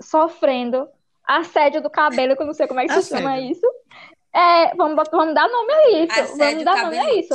[0.00, 0.88] sofrendo
[1.24, 3.50] assédio do cabelo, que eu não sei como é que se chama Assédio.
[3.52, 3.66] isso.
[4.34, 6.14] É, vamos, botar- vamos dar nome a isso.
[6.14, 7.34] Vamos Assédio dar nome a isso.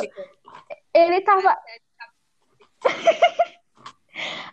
[0.93, 1.57] Ele tava.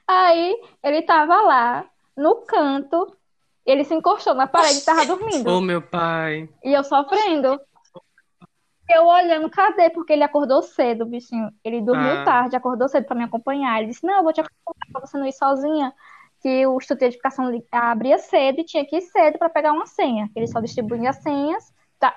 [0.06, 1.84] Aí ele tava lá
[2.16, 3.14] no canto,
[3.66, 5.48] ele se encostou na parede e tava dormindo.
[5.50, 6.48] Ô, meu pai.
[6.64, 7.60] E eu sofrendo.
[8.88, 9.88] Eu olhando, cadê?
[9.90, 11.48] Porque ele acordou cedo, bichinho.
[11.62, 12.24] Ele dormiu Ah.
[12.24, 13.78] tarde, acordou cedo pra me acompanhar.
[13.78, 15.92] Ele disse: Não, eu vou te acompanhar pra você não ir sozinha.
[16.42, 19.84] que o Instituto de Educação abria cedo e tinha que ir cedo para pegar uma
[19.84, 20.26] senha.
[20.34, 21.70] Ele só distribuía as senhas,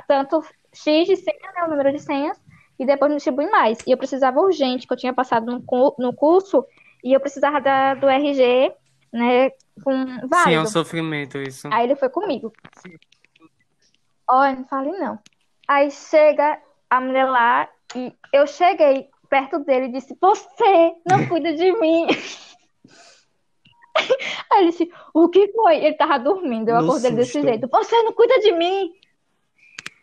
[0.07, 0.41] tanto
[0.73, 2.39] X de senha, né, o número de senhas,
[2.79, 3.79] e depois não distribui mais.
[3.85, 6.65] E eu precisava urgente, que eu tinha passado no, no curso,
[7.03, 8.73] e eu precisava da, do RG,
[9.11, 10.43] né, com válido.
[10.43, 11.67] Sim, é um sofrimento isso.
[11.71, 12.51] Aí ele foi comigo.
[14.27, 15.19] Olha, não fale não.
[15.67, 16.59] Aí chega
[16.89, 22.07] a mulher lá, e eu cheguei perto dele e disse, você não cuida de mim.
[24.51, 25.77] Aí ele disse, o que foi?
[25.77, 27.15] Ele tava dormindo, eu no acordei susto.
[27.15, 27.67] desse jeito.
[27.67, 28.91] Você não cuida de mim!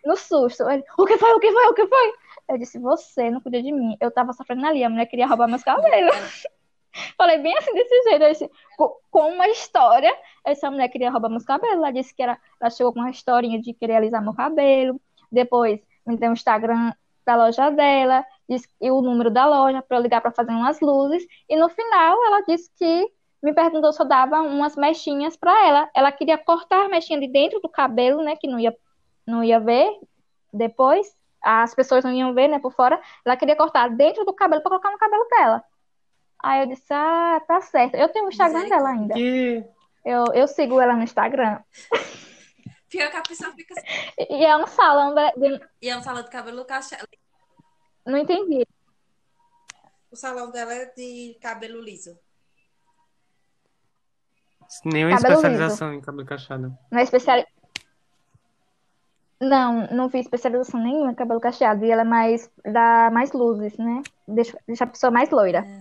[0.04, 0.68] No susto.
[0.68, 1.32] Ele, o que foi?
[1.32, 1.66] O que foi?
[1.66, 2.12] O que foi?
[2.48, 3.96] Eu disse, você não cuida de mim.
[4.00, 6.46] Eu tava sofrendo ali, a mulher queria roubar meus cabelos.
[7.16, 8.24] Falei bem assim, desse jeito.
[8.26, 8.50] Disse,
[9.10, 10.12] com uma história,
[10.44, 11.76] essa mulher queria roubar meus cabelos.
[11.76, 15.00] Ela disse que era, ela chegou com uma historinha de querer alisar meu cabelo.
[15.30, 16.92] Depois me deu o Instagram
[17.24, 20.80] da loja dela, disse, e o número da loja para eu ligar para fazer umas
[20.80, 21.24] luzes.
[21.48, 23.10] E no final ela disse que
[23.42, 25.90] me perguntou se eu dava umas mechinhas para ela.
[25.94, 28.36] Ela queria cortar a mechinha de dentro do cabelo, né?
[28.36, 28.76] Que não ia,
[29.26, 29.88] não ia ver
[30.52, 31.14] depois.
[31.42, 33.00] As pessoas não iam ver, né, por fora.
[33.24, 35.64] Ela queria cortar dentro do cabelo para colocar no cabelo dela.
[36.42, 37.94] Aí eu disse, ah, tá certo.
[37.94, 39.14] Eu tenho o Instagram dela ainda.
[39.14, 39.64] Que...
[40.04, 41.60] Eu, eu sigo ela no Instagram.
[42.88, 43.86] Pior que a pessoa fica assim.
[44.30, 45.60] E é um salão de...
[45.82, 47.06] E é um salão de cabelo cachelo.
[48.06, 48.66] Não entendi.
[50.10, 52.18] O salão dela é de cabelo liso.
[54.84, 56.00] Nenhuma cabelo especialização liso.
[56.00, 56.78] em cabelo cacheado.
[56.90, 57.44] Não é especial...
[59.40, 61.84] Não, não fiz especialização nenhuma em cabelo cacheado.
[61.84, 62.50] E ela é mais.
[62.64, 64.02] dá mais luzes, né?
[64.28, 65.60] Deixa, deixa a pessoa mais loira.
[65.66, 65.79] É.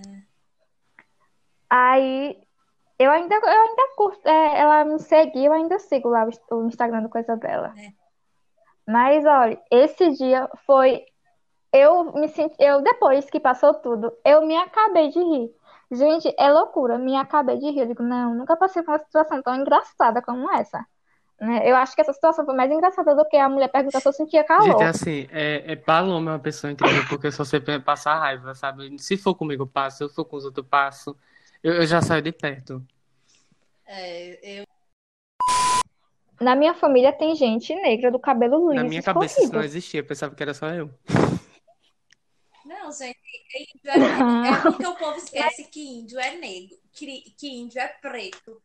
[1.70, 2.38] Aí.
[2.98, 4.28] Eu ainda, eu ainda curto.
[4.28, 7.74] É, ela me seguiu, eu ainda sigo lá o, o Instagram do coisa dela.
[7.78, 7.92] É.
[8.86, 11.06] Mas, olha, esse dia foi.
[11.72, 12.56] Eu me senti.
[12.60, 15.50] Eu, depois que passou tudo, eu me acabei de rir.
[15.92, 16.98] Gente, é loucura.
[16.98, 17.82] Me acabei de rir.
[17.82, 20.86] Eu digo, não, nunca passei por uma situação tão engraçada como essa.
[21.40, 21.62] Né?
[21.70, 24.14] Eu acho que essa situação foi mais engraçada do que a mulher perguntar se eu
[24.14, 24.66] sentia calor.
[24.66, 29.00] Gente, assim, é, é Paloma uma pessoa incrível, porque só você passar raiva, sabe?
[29.00, 29.98] Se for comigo, passo.
[29.98, 31.16] Se eu for com os outros, passo.
[31.64, 32.86] Eu, eu já saio de perto.
[33.86, 34.66] É, eu...
[36.40, 38.84] Na minha família tem gente negra do cabelo liso.
[38.84, 40.90] Na minha cabeça isso não existia, eu pensava que era só eu.
[42.64, 43.18] Não, gente,
[43.56, 47.88] índio é, é porque o povo esquece que índio é negro, que, que índio é
[47.88, 48.62] preto.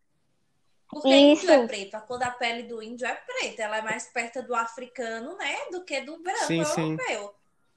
[0.89, 1.45] Porque Isso.
[1.45, 4.43] índio é preto, a cor da pele do índio é preta, ela é mais perto
[4.43, 7.29] do africano, né, do que do branco sim, europeu.
[7.29, 7.31] Sim.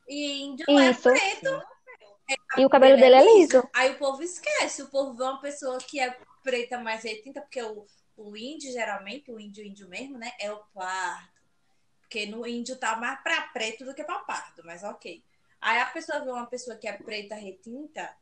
[0.10, 1.10] E índio é Isso.
[1.10, 1.64] é preto.
[2.58, 3.68] E o cabelo dele é liso.
[3.74, 7.62] Aí o povo esquece, o povo vê uma pessoa que é preta mais retinta, porque
[7.62, 7.86] o,
[8.18, 11.38] o índio, geralmente, o índio índio mesmo, né, é o pardo.
[12.02, 15.24] Porque no índio tá mais pra preto do que pra pardo, mas ok.
[15.60, 18.16] Aí a pessoa vê uma pessoa que é preta retinta,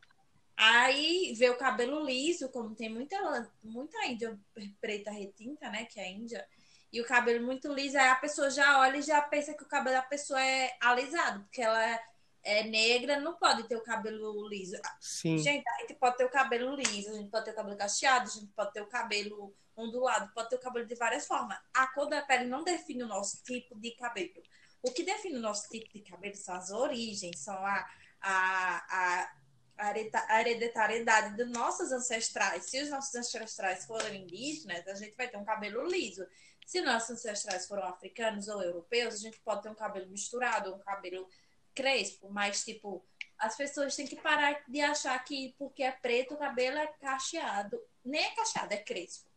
[0.56, 3.18] aí vê o cabelo liso, como tem muita,
[3.64, 4.40] muita índia
[4.80, 5.86] preta retinta, né?
[5.86, 6.48] Que é a índia,
[6.96, 9.68] e o cabelo muito liso, aí a pessoa já olha e já pensa que o
[9.68, 12.02] cabelo da pessoa é alisado, porque ela é,
[12.46, 14.78] é negra, não pode ter o cabelo liso.
[15.02, 15.40] Sim.
[15.40, 18.30] Gente, a gente pode ter o cabelo liso, a gente pode ter o cabelo cacheado,
[18.30, 21.58] a gente pode ter o cabelo ondulado, pode ter o cabelo de várias formas.
[21.74, 24.44] A cor da pele não define o nosso tipo de cabelo.
[24.84, 27.90] O que define o nosso tipo de cabelo são as origens, são a,
[28.22, 29.32] a, a,
[29.80, 32.70] a hereditariedade dos nossos ancestrais.
[32.70, 36.24] Se os nossos ancestrais forem indígenas, a gente vai ter um cabelo liso.
[36.64, 40.80] Se nossos ancestrais foram africanos ou europeus, a gente pode ter um cabelo misturado, um
[40.80, 41.28] cabelo
[41.76, 43.04] crespo, mas tipo,
[43.38, 47.78] as pessoas têm que parar de achar que porque é preto o cabelo é cacheado.
[48.04, 49.30] Nem é cacheado, é crespo.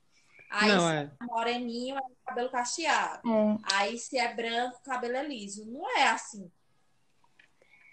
[0.51, 1.01] Aí não, se é.
[1.01, 3.29] é moreninho, é cabelo cacheado.
[3.29, 3.59] É.
[3.75, 5.67] Aí se é branco, cabelo é liso.
[5.67, 6.51] Não é assim.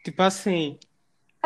[0.04, 0.80] Tipo assim.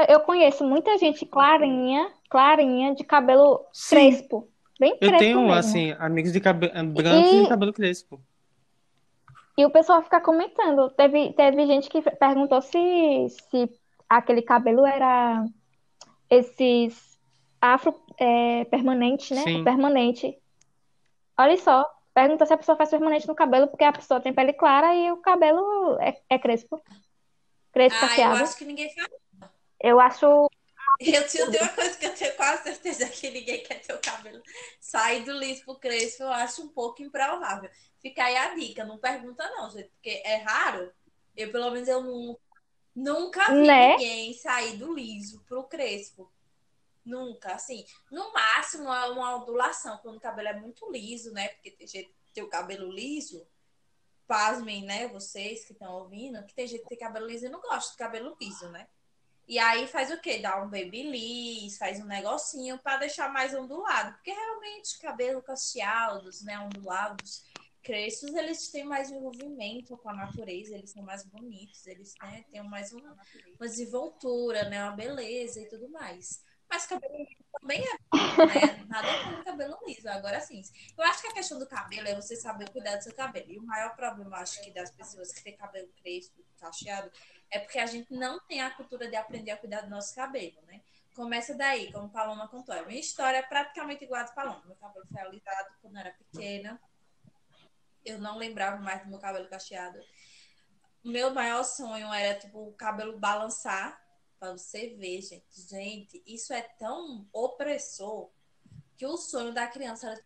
[0.08, 3.96] Eu conheço muita gente clarinha, clarinha, de cabelo Sim.
[3.96, 4.50] crespo.
[4.80, 5.16] Bem crespo.
[5.16, 5.54] Eu tenho, mesmo.
[5.54, 7.44] assim, amigos de cabelo branco e...
[7.44, 8.22] de cabelo crespo.
[9.60, 10.90] E o pessoal fica comentando.
[10.92, 13.70] Teve, teve gente que perguntou se, se
[14.08, 15.46] aquele cabelo era
[16.30, 17.20] esses
[17.60, 19.44] afro é, permanente, né?
[19.44, 19.62] Sim.
[19.66, 20.42] Permanente.
[21.38, 24.54] Olha só, pergunta se a pessoa faz permanente no cabelo, porque a pessoa tem pele
[24.54, 26.82] clara e o cabelo é, é crespo.
[27.74, 28.38] Crespo ah, cacheado.
[28.38, 29.08] eu acho que ninguém faz.
[29.78, 30.50] Eu acho.
[31.02, 34.42] Eu tenho uma coisa que eu tenho quase certeza que ninguém quer ter o cabelo
[34.82, 37.70] sair do liso pro crespo, eu acho um pouco improvável.
[38.02, 40.92] Fica aí a dica, não pergunta não, gente, porque é raro.
[41.36, 42.42] Eu, pelo menos, eu nunca,
[42.96, 43.92] nunca vi né?
[43.98, 46.32] ninguém sair do liso pro crespo.
[47.06, 47.86] Nunca, assim.
[48.12, 51.50] No máximo, é uma ondulação, quando o cabelo é muito liso, né?
[51.50, 53.46] Porque tem gente que tem o cabelo liso.
[54.28, 55.08] Pasmem, né?
[55.08, 57.98] Vocês que estão ouvindo, que tem gente que tem cabelo liso e não gosta de
[57.98, 58.88] cabelo liso, né?
[59.48, 60.38] E aí faz o quê?
[60.38, 64.14] Dá um babyliss, faz um negocinho para deixar mais ondulado.
[64.14, 67.44] Porque realmente cabelo cacheados, né, ondulados,
[67.90, 72.62] crespos, eles têm mais envolvimento com a natureza, eles são mais bonitos, eles né, têm
[72.62, 73.18] mais uma,
[73.60, 76.44] uma desenvoltura, né, uma beleza e tudo mais.
[76.70, 78.86] Mas cabelo liso também é né?
[78.88, 80.08] Nada como cabelo liso.
[80.08, 80.62] Agora sim.
[80.96, 83.52] Eu acho que a questão do cabelo é você saber cuidar do seu cabelo.
[83.52, 87.12] E o maior problema, acho que, das pessoas que têm cabelo crespo, cacheado,
[87.50, 90.62] é porque a gente não tem a cultura de aprender a cuidar do nosso cabelo,
[90.68, 90.80] né?
[91.16, 92.76] Começa daí, como Paloma contou.
[92.76, 94.62] A minha história é praticamente igual a de Paloma.
[94.64, 96.80] Meu cabelo foi alisado quando eu era pequena.
[98.04, 100.00] Eu não lembrava mais do meu cabelo cacheado.
[101.04, 104.00] Meu maior sonho era, tipo, o cabelo balançar
[104.40, 105.62] para você ver, gente.
[105.70, 108.30] Gente, isso é tão opressor
[108.98, 110.22] que o sonho da criança era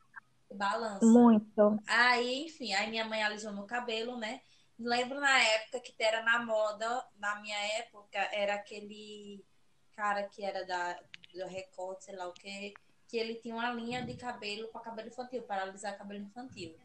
[0.53, 1.05] balança.
[1.05, 1.79] Muito.
[1.87, 4.41] Aí, enfim, aí minha mãe alisou meu cabelo, né?
[4.79, 9.45] Lembro na época que era na moda, na minha época, era aquele
[9.95, 10.99] cara que era da,
[11.33, 12.73] do Record, sei lá o que,
[13.07, 16.75] que ele tinha uma linha de cabelo para cabelo infantil, para alisar cabelo infantil.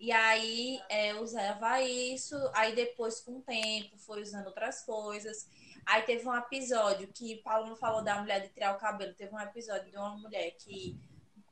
[0.00, 5.46] E aí é, usava isso, aí depois, com o tempo, foi usando outras coisas.
[5.84, 9.12] Aí teve um episódio que Paulo não falou da mulher de tirar o cabelo.
[9.12, 10.98] Teve um episódio de uma mulher que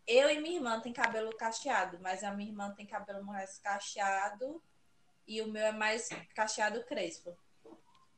[0.07, 4.63] eu e minha irmã tem cabelo cacheado, mas a minha irmã tem cabelo mais cacheado
[5.27, 7.37] e o meu é mais cacheado crespo.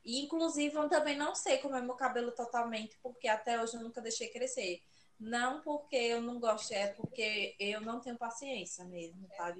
[0.03, 3.81] E, inclusive, eu também não sei como é meu cabelo totalmente, porque até hoje eu
[3.81, 4.81] nunca deixei crescer.
[5.19, 9.51] Não porque eu não gosto, é porque eu não tenho paciência mesmo, tá?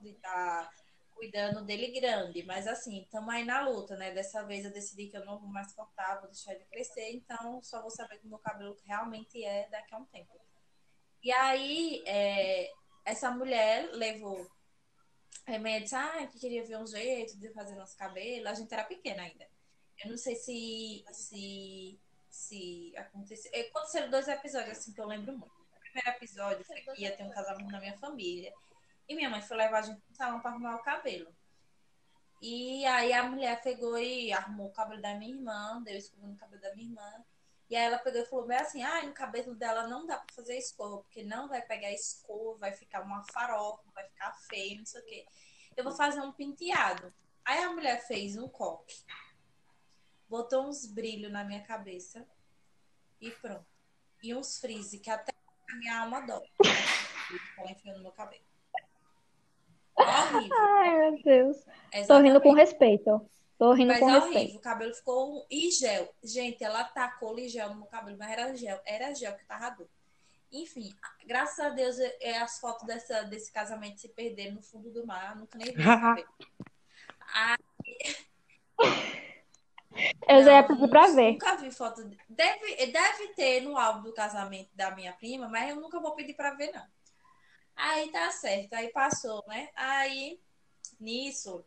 [0.00, 0.70] De estar tá,
[1.14, 2.42] cuidando dele grande.
[2.44, 4.12] Mas assim, estamos aí na luta, né?
[4.12, 7.62] Dessa vez eu decidi que eu não vou mais cortar, vou deixar ele crescer, então
[7.62, 10.40] só vou saber como meu cabelo realmente é daqui a um tempo.
[11.22, 12.70] E aí, é,
[13.04, 14.50] essa mulher levou
[15.46, 18.48] remédios, ah, que queria ver um jeito de fazer nosso cabelo.
[18.48, 19.46] A gente era pequena ainda.
[20.02, 23.50] Eu não sei se se, se aconteceu.
[23.68, 25.52] Aconteceram dois episódios assim que eu lembro muito.
[25.52, 28.52] O primeiro episódio foi que ia ter um casamento na minha família.
[29.10, 31.34] E minha mãe foi levar a gente no salão para arrumar o cabelo.
[32.40, 36.36] E aí a mulher pegou e arrumou o cabelo da minha irmã, deu escova no
[36.36, 37.24] cabelo da minha irmã.
[37.68, 40.32] E aí ela pegou e falou bem assim, ah, no cabelo dela não dá para
[40.32, 44.86] fazer escova, porque não vai pegar escova, vai ficar uma farofa, vai ficar feio, não
[44.86, 45.26] sei o quê.
[45.76, 47.12] Eu vou fazer um penteado.
[47.44, 48.94] Aí a mulher fez um coque,
[50.28, 52.24] botou uns brilhos na minha cabeça
[53.20, 53.66] e pronto.
[54.22, 55.32] E uns frizz que até
[55.68, 56.48] a minha alma dói.
[57.58, 58.49] Ela enfiou no meu cabelo.
[60.00, 60.56] Horrível.
[60.58, 61.56] Ai, meu Deus.
[61.56, 62.06] Exatamente.
[62.06, 63.30] Tô rindo com respeito.
[63.58, 64.36] Tô rindo mas com é respeito.
[64.36, 64.56] horrível.
[64.56, 65.46] O cabelo ficou.
[65.50, 66.14] E gel.
[66.22, 68.80] Gente, ela tacou gel no meu cabelo, mas era gel.
[68.84, 69.90] Era gel que tava duro.
[70.52, 70.92] Enfim,
[71.24, 75.06] graças a Deus, é, é as fotos dessa, desse casamento se perderam no fundo do
[75.06, 75.36] mar.
[75.36, 75.82] Nunca nem vi.
[77.32, 77.56] Aí...
[80.28, 81.32] Eu já ia pedir pra ver.
[81.32, 82.08] Nunca vi foto.
[82.28, 86.34] Deve, deve ter no álbum do casamento da minha prima, mas eu nunca vou pedir
[86.34, 86.86] pra ver, não.
[87.82, 89.70] Aí tá certo, aí passou, né?
[89.74, 90.38] Aí,
[91.00, 91.64] nisso,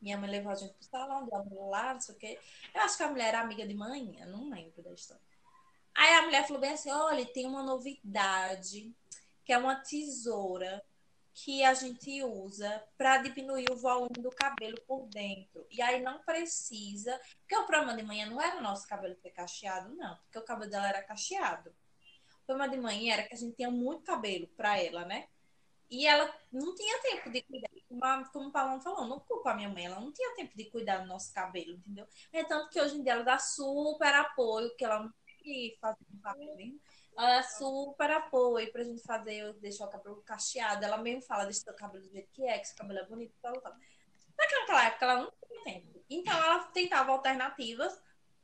[0.00, 2.40] minha mãe levou a gente pro salão, deu lá, não sei o quê.
[2.74, 5.22] Eu acho que a mulher era amiga de mãe, não lembro da história.
[5.94, 8.92] Aí a mulher falou bem assim: olha, tem uma novidade,
[9.44, 10.84] que é uma tesoura
[11.32, 15.64] que a gente usa para diminuir o volume do cabelo por dentro.
[15.70, 19.30] E aí não precisa, porque o problema de manhã não era o nosso cabelo ter
[19.30, 21.72] cacheado, não, porque o cabelo dela era cacheado
[22.48, 25.28] problema de mãe era que a gente tinha muito cabelo para ela, né?
[25.90, 27.68] E ela não tinha tempo de cuidar.
[28.32, 30.98] Como, o Paulo falou, não culpa a minha mãe, ela não tinha tempo de cuidar
[30.98, 32.06] do nosso cabelo, entendeu?
[32.32, 35.78] É tanto que hoje em dia ela dá super apoio, que ela não tem que
[35.80, 36.80] fazer um cabelo.
[37.16, 40.84] Ela dá super apoio pra gente fazer, deixar o cabelo cacheado.
[40.84, 43.34] Ela mesmo fala, deixa o cabelo do jeito que é, que seu cabelo é bonito,
[43.42, 43.74] tal, tal.
[44.36, 46.04] Naquela época ela não tinha tempo.
[46.08, 47.98] Então ela tentava alternativas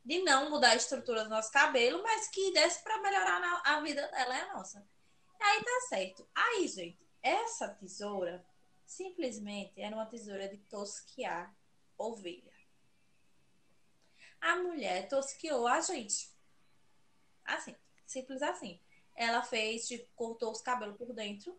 [0.05, 4.07] de não mudar a estrutura do nosso cabelo, mas que desse para melhorar a vida
[4.09, 4.87] dela, é a nossa.
[5.41, 6.29] Aí tá certo.
[6.35, 8.45] Aí, gente, essa tesoura
[8.85, 11.55] simplesmente era uma tesoura de tosquiar
[11.97, 12.53] ovelha.
[14.41, 16.31] A mulher tosquiou a gente.
[17.45, 17.75] Assim,
[18.07, 18.79] simples assim.
[19.15, 21.59] Ela fez, tipo, cortou os cabelos por dentro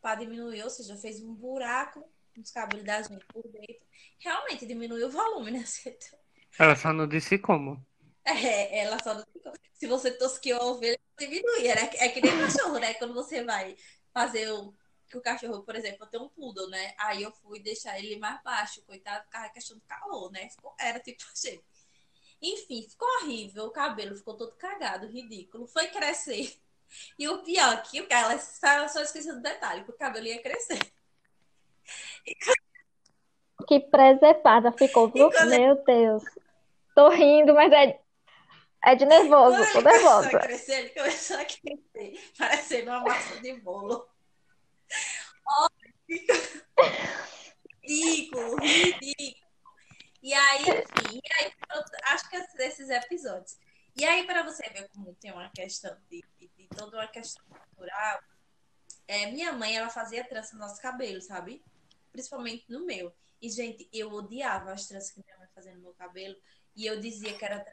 [0.00, 3.86] para diminuir, ou seja, fez um buraco nos cabelos da gente por dentro.
[4.18, 5.64] Realmente diminuiu o volume, né?
[6.58, 7.84] Ela só não disse como.
[8.24, 9.56] É, ela só não disse como.
[9.74, 11.62] Se você tosquiou a ovelha, diminui.
[11.62, 11.90] Né?
[11.94, 12.94] É que nem cachorro, né?
[12.94, 13.76] Quando você vai
[14.12, 14.74] fazer o.
[15.08, 16.92] Que o cachorro, por exemplo, tem um poodle, né?
[16.98, 20.48] Aí eu fui deixar ele mais baixo, coitado, ficava questão do calor, né?
[20.48, 21.60] Ficou, era tipo assim.
[22.42, 23.66] Enfim, ficou horrível.
[23.66, 25.66] O cabelo ficou todo cagado, ridículo.
[25.66, 26.56] Foi crescer.
[27.18, 30.78] E o pior, que o cara só esqueci do detalhe, que o cabelo ia crescer.
[33.66, 35.30] Que preservada ficou, viu?
[35.48, 36.22] Meu Deus.
[36.96, 38.00] Tô rindo, mas é,
[38.82, 40.28] é de nervoso, tô ele começou nervosa.
[40.28, 44.08] a crescer, ele começou a crescer, parecendo uma massa de bolo.
[45.46, 45.68] Ó,
[47.82, 49.46] ridículo, ridículo.
[50.22, 51.52] E aí, enfim, e aí,
[52.04, 53.58] acho que esses episódios.
[53.94, 57.44] E aí, para você ver como tem uma questão de, de, de toda uma questão
[57.44, 58.22] cultural,
[59.06, 61.62] é, minha mãe, ela fazia trança no nosso cabelo, sabe?
[62.10, 63.14] Principalmente no meu.
[63.40, 66.34] E, gente, eu odiava as tranças que minha mãe fazia no meu cabelo.
[66.76, 67.64] E eu dizia que era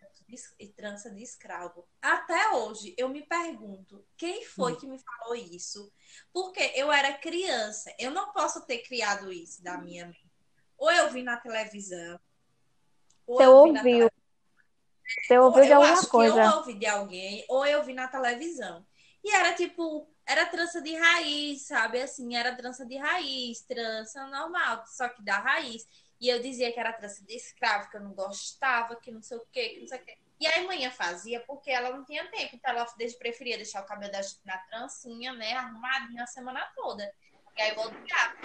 [0.75, 1.85] trança de, escravo.
[2.01, 5.91] Até hoje, eu me pergunto, quem foi que me falou isso?
[6.31, 7.93] Porque eu era criança.
[7.99, 10.31] Eu não posso ter criado isso da minha mãe.
[10.77, 12.17] Ou eu vi na televisão.
[13.27, 14.09] Você ouviu.
[15.21, 16.43] Você ouviu de alguma coisa.
[16.43, 18.85] eu ouvi de alguém, ou eu vi na televisão.
[19.23, 22.01] E era tipo, era trança de raiz, sabe?
[22.01, 25.87] Assim, era trança de raiz, trança normal, só que da raiz.
[26.23, 29.35] E eu dizia que era trança de escravo, que eu não gostava, que não sei
[29.35, 30.17] o quê, que não sei o quê.
[30.39, 32.87] E aí manhã fazia porque ela não tinha tempo, então ela
[33.19, 34.13] preferia deixar o cabelo
[34.45, 37.13] na trancinha, né, arrumadinho a semana toda.
[37.57, 38.37] E aí eu odiava.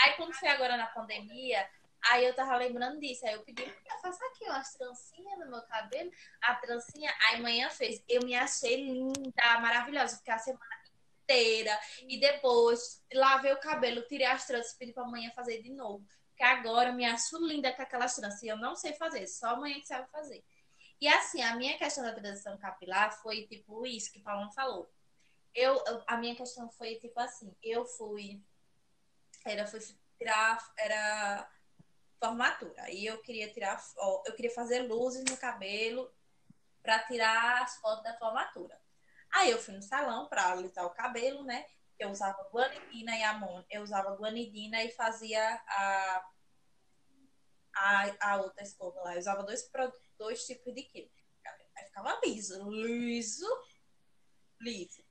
[0.00, 1.64] Aí quando foi agora na pandemia,
[2.10, 3.24] Aí eu tava lembrando disso.
[3.24, 6.10] Aí eu pedi, "Mulher, faça aqui umas trancinhas no meu cabelo.
[6.40, 8.02] A trancinha, aí manhã fez.
[8.08, 10.16] Eu me achei linda, maravilhosa.
[10.16, 10.82] Fiquei a semana
[11.22, 11.78] inteira.
[12.08, 16.04] E depois lavei o cabelo, tirei as tranças, pedi pra manhã fazer de novo.
[16.32, 18.42] Porque agora eu me acho linda com aquelas tranças.
[18.42, 20.42] E eu não sei fazer, só amanhã que sabe fazer.
[21.00, 24.90] E assim, a minha questão da transição capilar foi tipo isso que o Paulo falou.
[25.54, 28.42] Eu, a minha questão foi tipo assim, eu fui
[29.44, 29.80] era fui
[30.18, 31.50] tirar era
[32.18, 32.90] formatura.
[32.90, 33.82] E eu queria tirar
[34.26, 36.10] eu queria fazer luzes no cabelo
[36.82, 38.80] para tirar as fotos da formatura.
[39.32, 41.66] Aí eu fui no salão para alisar o cabelo, né?
[41.98, 43.66] Eu usava guanidina e amônia.
[43.70, 46.28] Eu usava guanidina e fazia a
[47.74, 49.14] a, a outra escova lá.
[49.14, 49.70] Eu usava dois,
[50.18, 51.22] dois tipos de química.
[51.76, 53.46] Aí ficava liso, liso,
[54.60, 55.02] liso.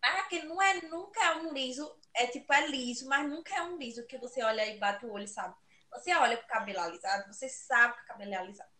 [0.00, 3.62] Mas aquele não é, nunca é um liso, é tipo, é liso, mas nunca é
[3.62, 5.54] um liso que você olha e bate o olho, sabe?
[5.90, 8.70] Você olha pro cabelo alisado, você sabe que o cabelo é alisado.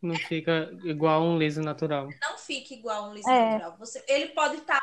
[0.00, 2.08] Não fica igual um liso natural.
[2.20, 3.52] Não fica igual um liso É.
[3.52, 3.78] natural.
[3.78, 4.80] Você, ele pode estar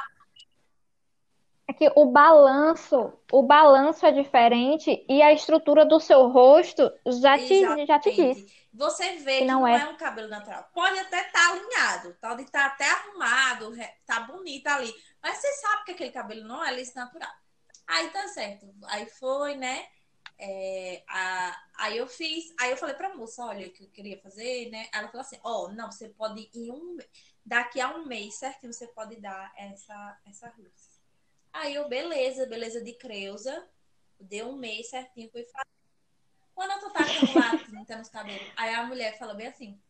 [1.71, 6.83] É que o balanço, o balanço é diferente e a estrutura do seu rosto
[7.23, 8.45] já te, já te diz.
[8.73, 9.77] Você vê Que que não não é.
[9.77, 10.69] é um cabelo natural.
[10.73, 13.73] Pode até estar alinhado, pode estar até arrumado,
[14.05, 14.93] tá bonito ali.
[15.21, 17.31] Mas você sabe que aquele cabelo não é liso natural.
[17.87, 18.67] Aí tá certo.
[18.87, 19.87] Aí foi, né?
[20.39, 24.19] É, a- aí eu fiz, aí eu falei pra moça, olha, o que eu queria
[24.21, 24.87] fazer, né?
[24.93, 26.97] Ela falou assim, ó, não, você pode ir um,
[27.45, 30.90] daqui a um mês, certinho, você pode dar essa, essa luz.
[31.53, 33.67] Aí eu, beleza, beleza de Creuza,
[34.19, 35.69] deu um mês certinho, fui fazer.
[36.53, 39.81] Quando eu tô tacando lá tinta nos cabelos, aí a mulher falou bem assim: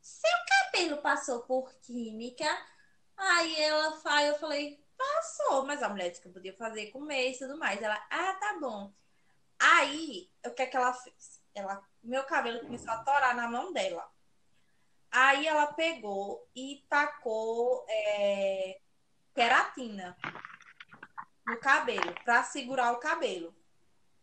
[0.00, 2.46] Seu cabelo passou por química?
[3.16, 7.00] Aí ela fa- eu falei, passou, mas a mulher disse que eu podia fazer com
[7.00, 7.82] mês e tudo mais.
[7.82, 8.92] Ela, ah, tá bom.
[9.58, 11.42] Aí, o que é que ela fez?
[11.54, 14.08] Ela, meu cabelo começou a torar na mão dela.
[15.10, 18.80] Aí ela pegou e tacou é,
[19.38, 20.16] queratina
[21.46, 23.54] no cabelo, pra segurar o cabelo.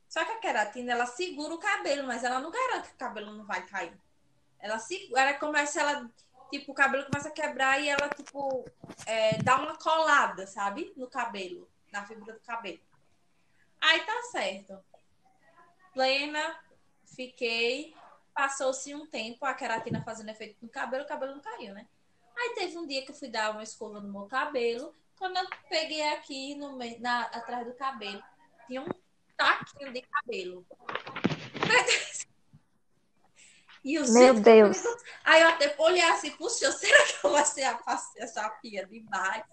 [0.09, 3.31] Só que a queratina, ela segura o cabelo, mas ela não garante que o cabelo
[3.31, 3.97] não vai cair.
[4.59, 6.11] Ela segura, ela começa, ela,
[6.51, 8.65] tipo, o cabelo começa a quebrar e ela, tipo,
[9.05, 10.93] é, dá uma colada, sabe?
[10.97, 12.81] No cabelo, na fibra do cabelo.
[13.81, 14.83] Aí tá certo.
[15.93, 16.59] Plena,
[17.15, 17.95] fiquei.
[18.33, 21.87] Passou-se um tempo, a queratina fazendo efeito no cabelo, o cabelo não caiu, né?
[22.37, 24.93] Aí teve um dia que eu fui dar uma escova no meu cabelo.
[25.17, 28.21] Quando eu peguei aqui no na, atrás do cabelo,
[28.67, 28.87] tinha um
[29.37, 30.65] taquinho de cabelo.
[33.83, 34.83] E os Meu Deus.
[35.23, 37.79] Aí eu até olhei assim, puxa, será que eu vou ser a,
[38.17, 39.43] essa pia demais?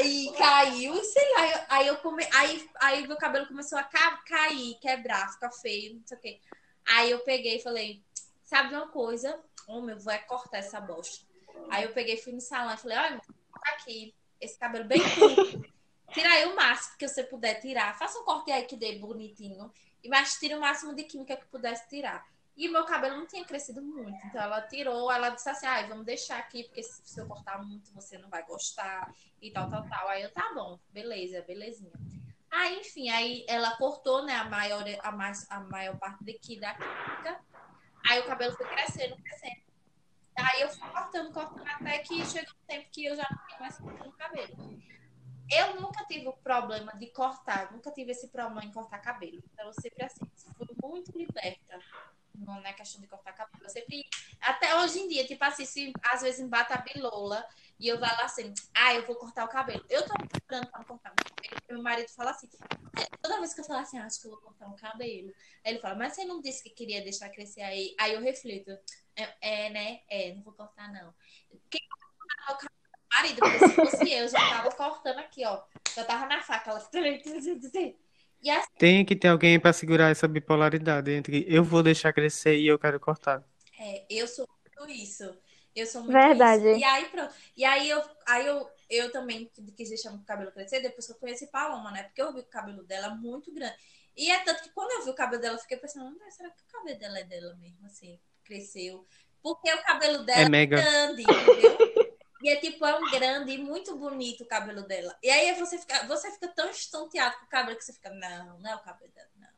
[0.00, 1.46] E caiu, e sei lá.
[1.48, 5.94] eu- aí eu come, aí, aí meu cabelo começou a ca- cair, quebrar, ficar feio,
[5.96, 6.40] não sei o quê.
[6.86, 8.00] Aí eu peguei e falei,
[8.44, 9.42] sabe uma coisa?
[9.66, 11.26] Homem, eu vou é cortar essa bosta.
[11.68, 15.76] Aí eu peguei, fui no salão e falei, olha, tá aqui, esse cabelo bem curto.
[16.12, 17.98] Tira aí o máximo que você puder tirar.
[17.98, 19.72] Faça um corte aí que dê bonitinho.
[20.02, 22.24] E mas tira o máximo de química que pudesse tirar.
[22.56, 24.16] E meu cabelo não tinha crescido muito.
[24.26, 27.92] Então ela tirou, ela disse assim: ai, vamos deixar aqui, porque se eu cortar muito,
[27.92, 29.12] você não vai gostar.
[29.42, 30.08] E tal, tal, tal.
[30.08, 31.92] Aí eu, tá bom, beleza, belezinha.
[32.50, 36.72] Aí, enfim, aí ela cortou, né, a maior, a mais, a maior parte daqui da
[36.72, 37.38] química.
[38.08, 39.65] Aí o cabelo foi crescendo, crescendo.
[40.36, 43.60] Aí eu fui cortando, cortando, até que chegou um tempo que eu já não tinha
[43.60, 44.80] mais no cabelo.
[45.50, 49.42] Eu nunca tive o problema de cortar, nunca tive esse problema em cortar cabelo.
[49.52, 50.26] Então, eu sempre assim,
[50.56, 51.80] fui muito liberta.
[52.64, 53.64] é questão de cortar cabelo.
[53.64, 54.04] Eu sempre,
[54.40, 57.46] até hoje em dia, tipo assim, se às vezes me bate a bilola
[57.78, 59.84] e eu vou lá assim, ah, eu vou cortar o cabelo.
[59.88, 61.62] Eu tô procurando pra cortar o cabelo.
[61.70, 62.48] Meu marido fala assim,
[62.98, 65.32] é, toda vez que eu falo assim, acho que eu vou cortar um cabelo.
[65.64, 67.94] Aí ele fala, mas você não disse que queria deixar crescer aí?
[68.00, 68.76] Aí eu reflito,
[69.16, 70.00] é, é né?
[70.08, 71.14] É, não vou cortar, não.
[71.70, 72.76] Quem vai cortar o cabelo?
[73.14, 75.62] Marido, porque se fosse eu, já tava cortando aqui, ó.
[75.94, 76.70] Já tava na faca.
[76.70, 76.88] Ela...
[78.42, 82.58] E assim, Tem que ter alguém para segurar essa bipolaridade entre eu vou deixar crescer
[82.58, 83.42] e eu quero cortar.
[83.78, 85.36] É, eu sou muito isso.
[85.74, 86.68] Eu sou muito Verdade.
[86.68, 86.78] isso.
[86.78, 87.34] E aí, pronto.
[87.56, 91.16] E aí eu, aí eu, eu também quis deixar o cabelo crescer depois que eu
[91.16, 92.04] conheci Paloma, né?
[92.04, 93.76] Porque eu vi o cabelo dela muito grande.
[94.16, 96.62] E é tanto que quando eu vi o cabelo dela, eu fiquei pensando, será que
[96.62, 99.06] o cabelo dela é dela mesmo, assim, cresceu?
[99.42, 100.76] Porque o cabelo dela é, mega.
[100.80, 101.76] grande, entendeu?
[102.42, 105.16] E é tipo, é um grande e muito bonito o cabelo dela.
[105.22, 108.60] E aí você fica, você fica tão estonteado com o cabelo que você fica, não,
[108.60, 109.48] não é o cabelo dela, não.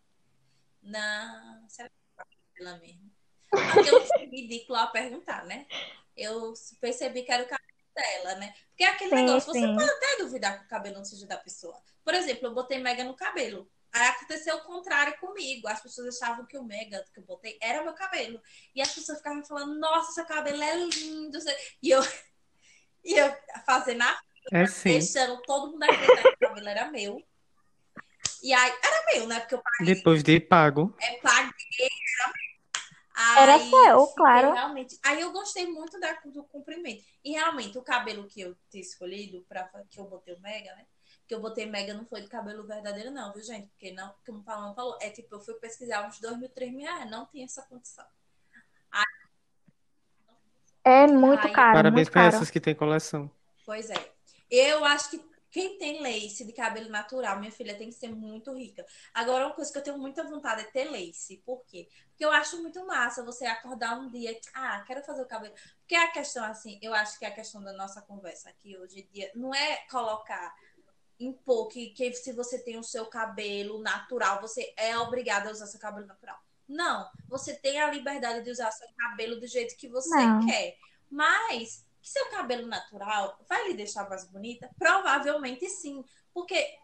[0.83, 3.11] Não, será que é o cabelo dela mesmo?
[3.51, 5.67] Porque eu fui ridículo a perguntar, né?
[6.17, 8.55] Eu percebi que era o cabelo dela, né?
[8.69, 9.61] Porque é aquele sim, negócio, sim.
[9.61, 11.79] você pode até duvidar que o cabelo não seja da pessoa.
[12.05, 13.69] Por exemplo, eu botei mega no cabelo.
[13.93, 15.67] Aí aconteceu o contrário comigo.
[15.69, 18.41] As pessoas achavam que o mega que eu botei era meu cabelo.
[18.75, 21.39] E as pessoas ficavam falando, nossa, seu cabelo é lindo.
[21.83, 22.01] E eu,
[23.05, 23.35] e eu
[23.65, 24.21] fazendo a
[24.53, 27.23] é deixando todo mundo acreditar que o cabelo era meu.
[28.43, 29.41] E aí, era meu, né?
[29.41, 29.95] Porque eu paguei.
[29.95, 30.95] Depois de pago.
[31.01, 31.89] É, paguei,
[32.21, 32.49] era meu.
[33.21, 34.53] Aí, era seu, claro.
[34.53, 34.99] Realmente.
[35.05, 37.05] Aí eu gostei muito da, do comprimento.
[37.25, 40.87] E realmente, o cabelo que eu tinha escolhido, pra, que eu botei o Mega, né?
[41.29, 43.69] Que eu botei Mega não foi de cabelo verdadeiro, não, viu, gente?
[43.69, 46.73] Porque não, como o Paulo falou, é tipo, eu fui pesquisar uns 2 mil, 3
[46.73, 48.07] mil reais, não tinha essa condição.
[50.89, 51.75] É muito Aí, caro.
[51.75, 53.31] Parabéns para essas que têm coleção.
[53.67, 54.13] Pois é.
[54.51, 58.55] Eu acho que quem tem lace de cabelo natural, minha filha, tem que ser muito
[58.55, 58.87] rica.
[59.13, 61.43] Agora, uma coisa que eu tenho muita vontade é ter lace.
[61.45, 61.89] Por quê?
[62.09, 65.55] Porque eu acho muito massa você acordar um dia, ah, quero fazer o cabelo.
[65.81, 69.13] Porque a questão, assim, eu acho que a questão da nossa conversa aqui hoje em
[69.13, 70.55] dia não é colocar
[71.19, 75.67] impor que, que se você tem o seu cabelo natural, você é obrigada a usar
[75.67, 76.39] seu cabelo natural.
[76.69, 80.47] Não, você tem a liberdade de usar seu cabelo do jeito que você não.
[80.47, 80.77] quer.
[81.11, 84.71] Mas que seu cabelo natural vai lhe deixar mais bonita?
[84.79, 86.79] Provavelmente sim, porque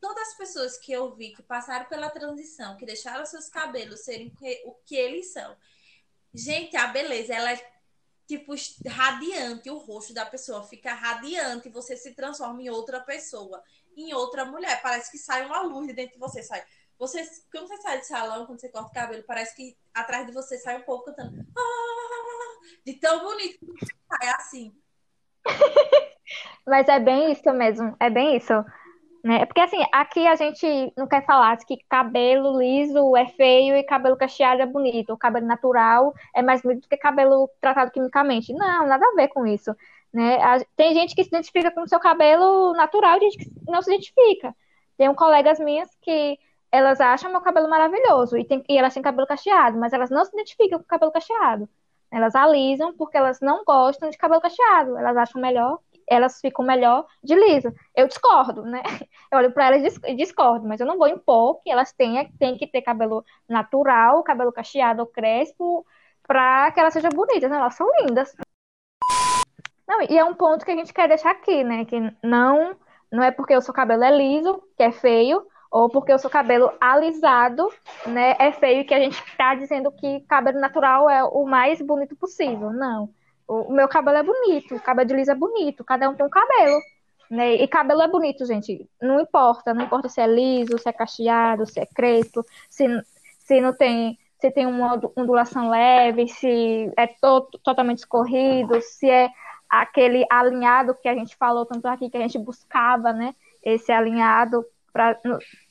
[0.00, 4.32] todas as pessoas que eu vi que passaram pela transição, que deixaram seus cabelos serem
[4.64, 5.56] o que eles são.
[6.32, 7.70] Gente, a beleza, ela é
[8.26, 8.54] tipo
[8.86, 13.60] radiante, o rosto da pessoa fica radiante, você se transforma em outra pessoa,
[14.00, 16.62] em outra mulher, parece que sai uma luz de dentro de você, sai
[17.00, 20.34] você, quando você sai de salão, quando você corta o cabelo, parece que atrás de
[20.34, 21.42] você sai um povo cantando.
[21.56, 22.60] Ah!
[22.84, 24.74] De tão bonito que sai assim.
[26.66, 28.52] Mas é bem isso mesmo, é bem isso.
[29.24, 29.46] Né?
[29.46, 34.16] Porque assim, aqui a gente não quer falar que cabelo liso é feio e cabelo
[34.16, 35.14] cacheado é bonito.
[35.14, 38.52] O cabelo natural é mais bonito do que cabelo tratado quimicamente.
[38.52, 39.74] Não, nada a ver com isso.
[40.12, 40.38] Né?
[40.76, 44.54] Tem gente que se identifica com o seu cabelo natural gente que não se identifica.
[44.96, 46.38] Tem um colegas minhas que
[46.70, 50.24] elas acham meu cabelo maravilhoso e, tem, e elas têm cabelo cacheado, mas elas não
[50.24, 51.68] se identificam com cabelo cacheado.
[52.10, 54.96] Elas alisam porque elas não gostam de cabelo cacheado.
[54.98, 57.72] Elas acham melhor, elas ficam melhor de liso.
[57.94, 58.82] Eu discordo, né?
[59.30, 62.58] Eu olho para elas e discordo, mas eu não vou impor que elas tenham, tenham
[62.58, 65.86] que ter cabelo natural, cabelo cacheado ou crespo,
[66.26, 67.48] para que elas sejam bonitas.
[67.48, 67.56] Né?
[67.56, 68.34] Elas são lindas.
[69.90, 71.84] Não, e é um ponto que a gente quer deixar aqui, né?
[71.84, 72.76] Que não,
[73.10, 76.30] não é porque o seu cabelo é liso, que é feio, ou porque o seu
[76.30, 77.68] cabelo alisado,
[78.06, 82.14] né, é feio que a gente está dizendo que cabelo natural é o mais bonito
[82.14, 82.70] possível.
[82.70, 83.10] Não.
[83.48, 86.24] O, o meu cabelo é bonito, o cabelo de liso é bonito, cada um tem
[86.24, 86.80] um cabelo.
[87.28, 87.54] Né?
[87.54, 88.88] E cabelo é bonito, gente.
[89.02, 92.86] Não importa, não importa se é liso, se é cacheado, se é crespo, se,
[93.40, 99.28] se não tem, se tem uma ondulação leve, se é to, totalmente escorrido, se é
[99.70, 103.34] aquele alinhado que a gente falou tanto aqui que a gente buscava, né?
[103.62, 105.18] Esse alinhado para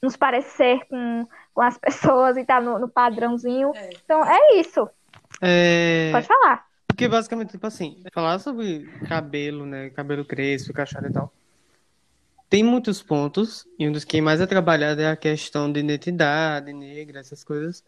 [0.01, 3.71] nos parecer com, com as pessoas e estar tá no, no padrãozinho.
[3.75, 3.89] É.
[4.03, 4.89] Então é isso.
[5.41, 6.09] É...
[6.11, 6.65] Pode falar.
[6.87, 9.89] Porque basicamente, tipo assim, falar sobre cabelo, né?
[9.91, 11.33] Cabelo crespo, cachorro e tal.
[12.49, 16.73] Tem muitos pontos, e um dos que mais é trabalhado é a questão de identidade
[16.73, 17.83] negra, essas coisas.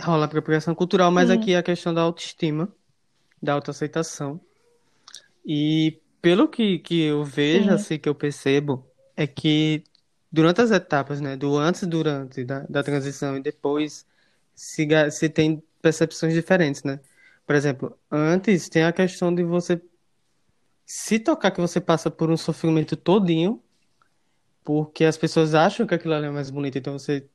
[0.00, 1.34] Rola apropriação cultural, mas Sim.
[1.34, 2.68] aqui é a questão da autoestima,
[3.42, 4.38] da autoaceitação.
[5.44, 7.74] E pelo que, que eu vejo, Sim.
[7.74, 8.86] assim, que eu percebo,
[9.16, 9.84] é que
[10.32, 14.06] durante as etapas, né, do antes durante da, da transição e depois,
[14.54, 17.00] se, se tem percepções diferentes, né?
[17.46, 19.80] Por exemplo, antes tem a questão de você
[20.86, 23.62] se tocar que você passa por um sofrimento todinho,
[24.64, 27.28] porque as pessoas acham que aquilo ali é mais bonito, então você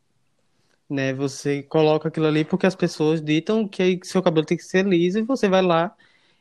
[0.90, 1.14] né?
[1.14, 5.20] Você coloca aquilo ali porque as pessoas ditam que seu cabelo tem que ser liso
[5.20, 5.96] e você vai lá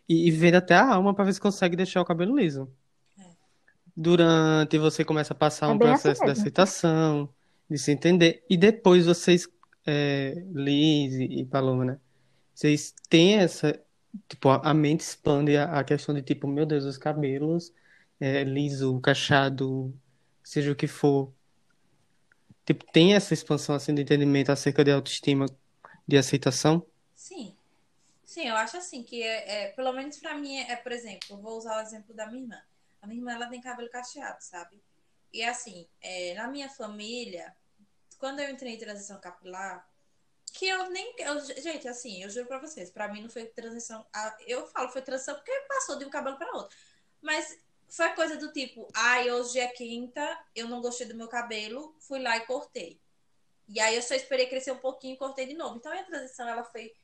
[0.09, 2.73] e, e vende até a alma para ver se consegue deixar o cabelo liso.
[3.19, 3.25] É.
[3.97, 7.29] Durante você começa a passar É um bem assim processo de aceitação,
[7.69, 9.49] de se entender, e depois vocês,
[9.87, 12.01] é, Liz e Paloma, né?
[12.55, 13.79] Vocês têm essa,
[14.29, 17.73] tipo, a, mente expande a, a questão de tipo, meu Deus, os cabelos,
[18.19, 19.95] é, liso, cacheado,
[20.43, 21.33] seja o que for.
[22.65, 25.47] Tipo, tem essa expansão assim de entendimento acerca de autoestima,
[26.07, 26.85] de aceitação?
[27.15, 27.58] Sim.
[28.29, 31.39] Sim, eu acho assim que é, é- pelo menos pra mim é, por exemplo, eu
[31.39, 32.63] vou usar o exemplo da minha irmã.
[33.01, 34.83] A minha irmã ela tem cabelo cacheado, sabe?
[35.33, 37.57] E assim, é, na minha família,
[38.19, 39.89] quando eu entrei em transição capilar,
[40.53, 44.07] que eu nem, eu- gente, assim, eu juro pra vocês, pra mim não foi transição,
[44.47, 46.77] eu falo foi transição porque passou de um cabelo pra outro.
[47.23, 47.59] Mas
[47.89, 50.23] foi coisa do tipo, ai, hoje é quinta,
[50.57, 53.01] eu não gostei do meu cabelo, fui lá e cortei.
[53.69, 55.77] E aí eu só esperei crescer um pouquinho e cortei de novo.
[55.77, 56.95] Então a transição ela foi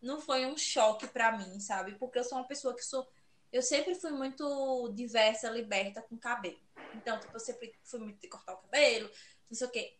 [0.00, 1.94] não foi um choque pra mim, sabe?
[1.96, 3.08] Porque eu sou uma pessoa que sou
[3.52, 6.60] eu sempre fui muito diversa, liberta com cabelo.
[6.94, 9.10] Então, tipo, eu sempre fui muito de cortar o cabelo,
[9.50, 9.96] não sei o quê.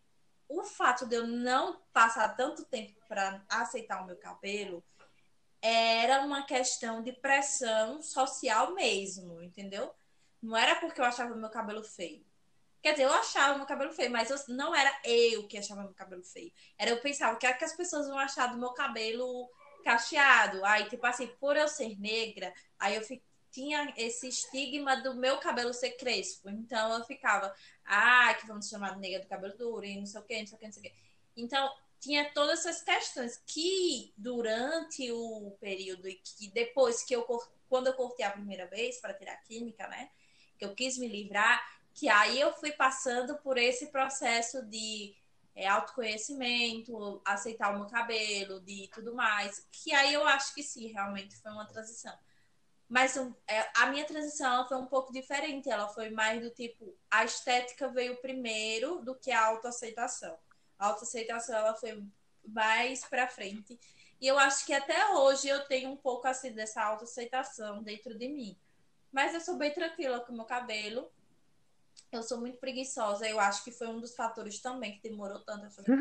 [0.48, 4.84] O fato de eu não passar tanto tempo pra aceitar o meu cabelo
[5.62, 9.92] era uma questão de pressão social mesmo, entendeu?
[10.42, 12.24] Não era porque eu achava meu cabelo feio.
[12.82, 15.92] Quer dizer, eu achava meu cabelo feio, mas eu- não era eu que achava meu
[15.92, 16.50] cabelo feio.
[16.78, 19.50] Era eu pensava, o que é que as pessoas vão achar do meu cabelo
[19.82, 20.64] cacheado?
[20.64, 25.38] Aí, tipo assim, por eu ser negra, aí eu fi- tinha esse estigma do meu
[25.38, 26.48] cabelo ser crespo.
[26.50, 27.54] Então eu ficava,
[27.84, 30.46] ah, que vamos chamar de negra do cabelo duro, e não sei o quê, não
[30.46, 30.92] sei o quê, não sei o quê.
[31.36, 37.26] Então, tinha todas essas questões que durante o período e que depois que eu
[37.68, 40.10] quando eu cortei a primeira vez para tirar química, né?
[40.58, 41.62] Que eu quis me livrar,
[41.94, 45.14] que aí eu fui passando por esse processo de
[45.54, 49.66] é, autoconhecimento, aceitar o meu cabelo, de tudo mais.
[49.70, 52.16] Que aí eu acho que sim, realmente foi uma transição.
[52.88, 55.70] Mas é, a minha transição foi um pouco diferente.
[55.70, 60.36] Ela foi mais do tipo, a estética veio primeiro do que a autoaceitação.
[60.78, 62.02] A autoaceitação ela foi
[62.44, 63.78] mais pra frente.
[64.20, 68.28] E eu acho que até hoje eu tenho um pouco assim dessa autoaceitação dentro de
[68.28, 68.58] mim.
[69.12, 71.10] Mas eu sou bem tranquila com o meu cabelo.
[72.12, 73.28] Eu sou muito preguiçosa.
[73.28, 75.92] Eu acho que foi um dos fatores também que demorou tanto a fazer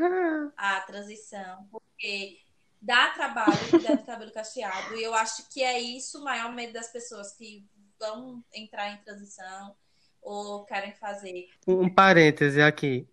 [0.58, 2.40] a transição, porque
[2.82, 4.96] dá trabalho cuidar do cabelo cacheado.
[4.96, 7.66] E eu acho que é isso o maior medo das pessoas que
[8.00, 9.76] vão entrar em transição
[10.22, 11.48] ou querem fazer.
[11.68, 13.08] Um parêntese aqui.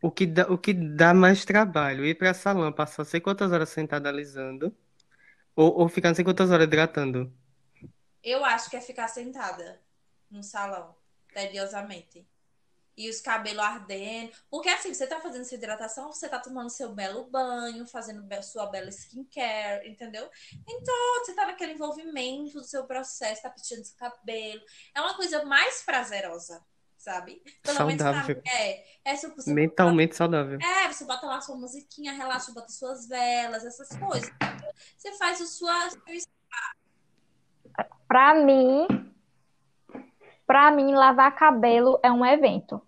[0.00, 2.04] O que dá, o que dá mais trabalho?
[2.04, 4.74] Ir para salão, passar sei quantas horas sentada alisando,
[5.56, 7.32] ou, ou ficar não sei quantas horas hidratando?
[8.22, 9.80] Eu acho que é ficar sentada
[10.30, 10.94] no salão,
[11.32, 12.26] tediosamente.
[12.96, 14.32] E os cabelos ardendo.
[14.50, 18.66] Porque assim, você tá fazendo sua hidratação, você tá tomando seu belo banho, fazendo sua
[18.66, 20.28] bela skincare, entendeu?
[20.68, 24.60] Então, você tá naquele envolvimento do seu processo, tá penteando seu cabelo.
[24.92, 26.60] É uma coisa mais prazerosa,
[26.96, 27.40] sabe?
[27.62, 28.42] Pelo menos pra Saudável.
[28.44, 28.84] é.
[29.04, 30.58] É você Mentalmente saudável.
[30.60, 34.28] é, você bota lá sua musiquinha, relaxa, bota suas velas, essas coisas.
[34.96, 35.88] Você faz o sua.
[38.08, 38.86] Pra mim,
[40.48, 42.80] pra mim, lavar cabelo é um evento.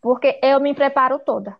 [0.00, 1.56] Porque eu me preparo toda.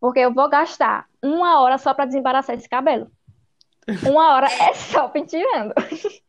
[0.00, 3.08] Porque eu vou gastar uma hora só pra desembaraçar esse cabelo.
[4.06, 5.72] Uma hora é só penteando.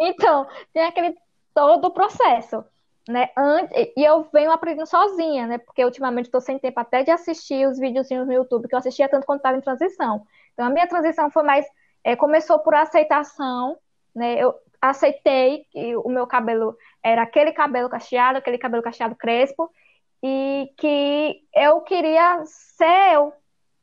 [0.00, 1.16] Então, tem aquele
[1.52, 2.64] todo o processo,
[3.08, 3.30] né?
[3.36, 5.58] Antes, e eu venho aprendendo sozinha, né?
[5.58, 9.08] Porque ultimamente estou sem tempo até de assistir os videozinhos no YouTube, que eu assistia
[9.08, 10.24] tanto quando estava em transição.
[10.54, 11.66] Então, a minha transição foi mais.
[12.04, 13.76] é, começou por aceitação,
[14.14, 14.40] né?
[14.40, 19.70] Eu aceitei que o meu cabelo era aquele cabelo cacheado, aquele cabelo cacheado crespo,
[20.22, 23.32] e que eu queria ser eu,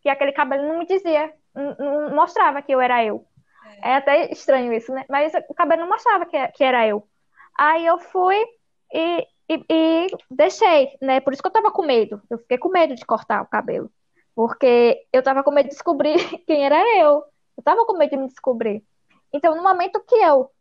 [0.01, 3.25] que aquele cabelo não me dizia, não, não mostrava que eu era eu.
[3.83, 5.05] É até estranho isso, né?
[5.09, 7.07] Mas o cabelo não mostrava que, que era eu.
[7.57, 8.35] Aí eu fui
[8.93, 11.19] e, e, e deixei, né?
[11.19, 12.21] Por isso que eu tava com medo.
[12.29, 13.89] Eu fiquei com medo de cortar o cabelo.
[14.35, 17.23] Porque eu tava com medo de descobrir quem era eu.
[17.57, 18.83] Eu tava com medo de me descobrir.
[19.33, 20.51] Então, no momento que eu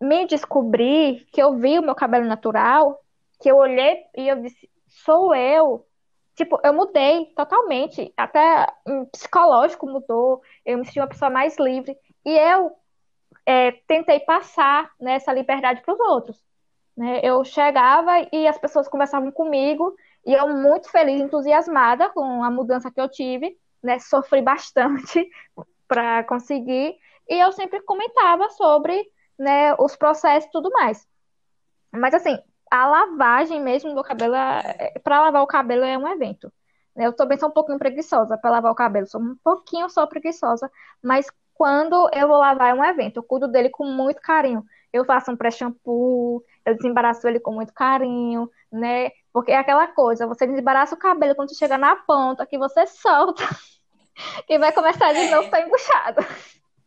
[0.00, 3.00] me descobri, que eu vi o meu cabelo natural,
[3.40, 5.86] que eu olhei e eu disse, sou eu.
[6.34, 8.12] Tipo, eu mudei totalmente.
[8.16, 10.42] Até o psicológico mudou.
[10.64, 11.96] Eu me senti uma pessoa mais livre.
[12.24, 12.72] E eu
[13.46, 16.42] é, tentei passar né, essa liberdade para os outros.
[16.96, 17.20] Né?
[17.22, 22.90] Eu chegava e as pessoas conversavam comigo e eu muito feliz, entusiasmada com a mudança
[22.90, 23.98] que eu tive, né?
[23.98, 25.28] Sofri bastante
[25.86, 26.96] para conseguir
[27.28, 29.06] e eu sempre comentava sobre
[29.38, 31.06] né, os processos e tudo mais.
[31.92, 32.38] Mas assim,
[32.70, 34.34] a lavagem mesmo do cabelo,
[35.02, 36.52] para lavar o cabelo é um evento.
[36.96, 40.70] Eu também sou um pouquinho preguiçosa para lavar o cabelo, sou um pouquinho só preguiçosa,
[41.02, 44.64] mas quando eu vou lavar um evento, eu cuido dele com muito carinho.
[44.92, 49.10] Eu faço um pré-shampoo, eu desembaraço ele com muito carinho, né?
[49.32, 53.42] Porque é aquela coisa, você desembaraça o cabelo quando chega na ponta, que você solta,
[54.46, 56.20] que vai começar de novo para embuchado.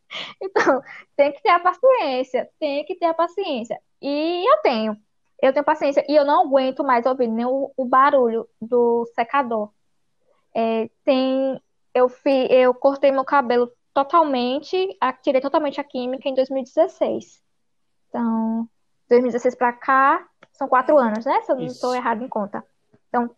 [0.40, 0.82] Então,
[1.16, 3.78] tem que ter a paciência, tem que ter a paciência.
[4.00, 4.96] E eu tenho.
[5.40, 9.70] Eu tenho paciência e eu não aguento mais ouvir nem o, o barulho do secador.
[10.54, 11.62] É, tem,
[11.94, 17.40] eu, fi, eu cortei meu cabelo totalmente, tirei totalmente a química em 2016.
[18.08, 18.68] Então,
[19.08, 21.40] 2016 para cá, são quatro anos, né?
[21.42, 22.64] Se eu não estou errado em conta.
[23.08, 23.30] Então,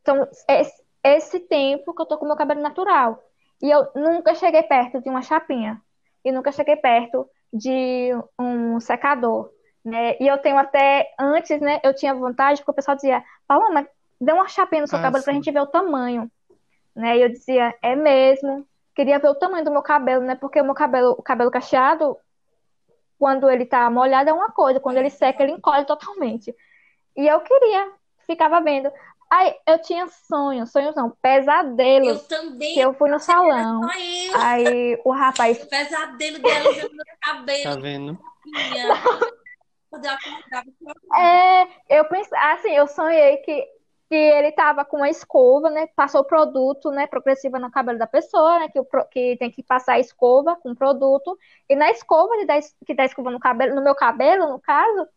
[0.00, 3.22] então esse, esse tempo que eu tô com meu cabelo natural.
[3.62, 5.80] E eu nunca cheguei perto de uma chapinha.
[6.26, 9.50] E nunca cheguei perto de um secador.
[9.84, 10.16] Né?
[10.20, 13.88] E eu tenho até, antes, né, eu tinha vontade, porque o pessoal dizia, Paloma,
[14.20, 15.24] dê uma chapinha no seu ah, cabelo sim.
[15.24, 16.30] pra gente ver o tamanho.
[16.94, 17.18] Né?
[17.18, 18.66] E eu dizia, é mesmo
[18.96, 20.34] queria ver o tamanho do meu cabelo, né?
[20.34, 22.16] Porque o meu cabelo, o cabelo cacheado,
[23.18, 26.54] quando ele tá molhado é uma coisa, quando ele seca, ele encolhe totalmente.
[27.14, 27.92] E eu queria,
[28.26, 28.90] ficava vendo.
[29.30, 32.08] Aí eu tinha sonhos, sonhos não, pesadelos.
[32.08, 32.74] Eu também.
[32.74, 33.82] Que eu fui no salão.
[34.36, 35.62] Aí o rapaz.
[35.62, 37.62] O pesadelo dela no meu cabelo.
[37.62, 38.18] Tá vendo?
[41.16, 43.66] É, eu pensei, assim, eu sonhei que
[44.08, 45.88] que ele tava com uma escova, né?
[45.88, 47.06] Passou o produto, né?
[47.06, 48.68] Progressiva no cabelo da pessoa, né?
[48.68, 51.36] Que, o, que tem que passar a escova com o produto.
[51.68, 55.08] E na escova de dar, que dá escova no cabelo, no meu cabelo, no caso,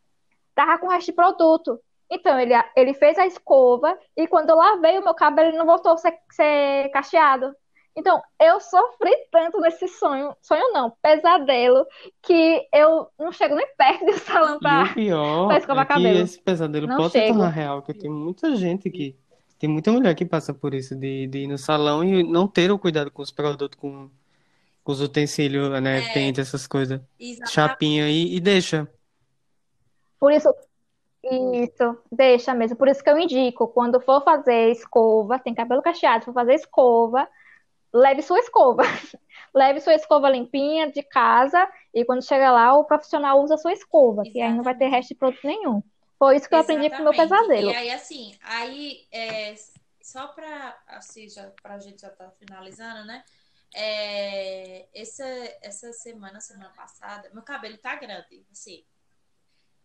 [0.55, 1.79] tava com o resto de produto.
[2.09, 5.65] Então, ele, ele fez a escova e quando eu lavei o meu cabelo, ele não
[5.65, 7.53] voltou a ser, ser cacheado.
[7.95, 11.85] Então, eu sofri tanto nesse sonho, sonho não, pesadelo,
[12.21, 15.87] que eu não chego nem perto do salão pra, e o pior pra escovar é
[15.87, 16.19] que cabelo.
[16.19, 17.33] esse pesadelo Não pode se chego.
[17.33, 19.15] tornar real, porque tem muita gente que.
[19.57, 22.71] Tem muita mulher que passa por isso, de, de ir no salão e não ter
[22.71, 24.09] o cuidado com os produtos, com,
[24.81, 25.99] com os utensílios, né?
[25.99, 26.13] É.
[26.13, 27.01] Pente, essas coisas.
[27.19, 27.51] Exatamente.
[27.51, 28.87] Chapinha e, e deixa.
[30.17, 30.49] Por isso,
[31.31, 32.77] isso, deixa mesmo.
[32.77, 37.27] Por isso que eu indico, quando for fazer escova, tem cabelo cacheado, for fazer escova,
[37.93, 38.83] leve sua escova.
[39.53, 44.23] leve sua escova limpinha de casa e quando chega lá, o profissional usa sua escova,
[44.23, 45.81] que aí não vai ter resto de produto nenhum.
[46.17, 47.29] Foi isso que eu aprendi com o meu Exatamente.
[47.29, 47.71] pesadelo.
[47.71, 49.55] E aí, assim, aí, é,
[50.01, 53.23] só pra, assim, já, pra gente já tá finalizando, né?
[53.73, 55.23] É, essa,
[55.61, 58.83] essa semana, semana passada, meu cabelo tá grande, assim.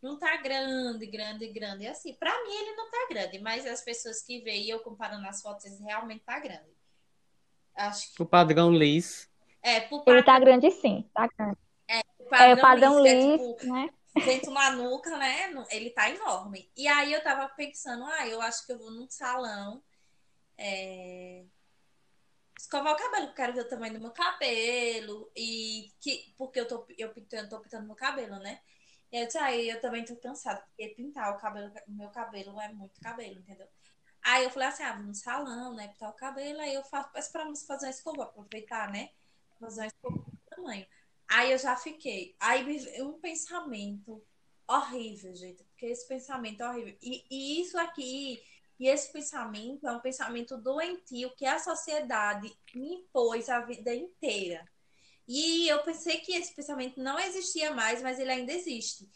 [0.04, 1.86] Não tá grande, grande, grande.
[1.86, 5.40] Assim, pra mim ele não tá grande, mas as pessoas que veem eu comparando as
[5.40, 6.76] fotos, ele realmente tá grande.
[7.74, 9.26] Acho que O padrão liso.
[9.62, 11.56] é, por Ele tá padrão, grande sim, tá grande.
[11.88, 13.90] É o padrão padrão liso, que é, liso, tipo, né?
[14.26, 15.54] dentro na nuca, né?
[15.70, 16.70] Ele tá enorme.
[16.76, 19.82] E aí eu tava pensando, ah, eu acho que eu vou num salão
[20.58, 21.46] é,
[22.58, 25.30] escovar o cabelo, eu quero ver o tamanho do meu cabelo.
[25.34, 28.60] E que, porque eu tô, eu pintando, tô pintando meu cabelo, né?
[29.16, 33.00] Eu disse, aí eu também tô cansada, porque pintar o cabelo, meu cabelo é muito
[33.00, 33.68] cabelo, entendeu?
[34.20, 35.86] Aí eu falei assim, ah, vou no salão, né?
[35.86, 39.10] Pintar o cabelo, aí eu faço, peço pra fazer uma escova, aproveitar, né?
[39.60, 40.84] Fazer uma escova do tamanho.
[41.28, 42.34] Aí eu já fiquei.
[42.40, 44.20] Aí me veio um pensamento
[44.66, 45.62] horrível, gente.
[45.62, 46.98] Porque esse pensamento é horrível.
[47.00, 48.42] E, e isso aqui,
[48.80, 54.66] e esse pensamento é um pensamento doentio que a sociedade me impôs a vida inteira.
[55.26, 59.08] E eu pensei que esse pensamento não existia mais, mas ele ainda existe.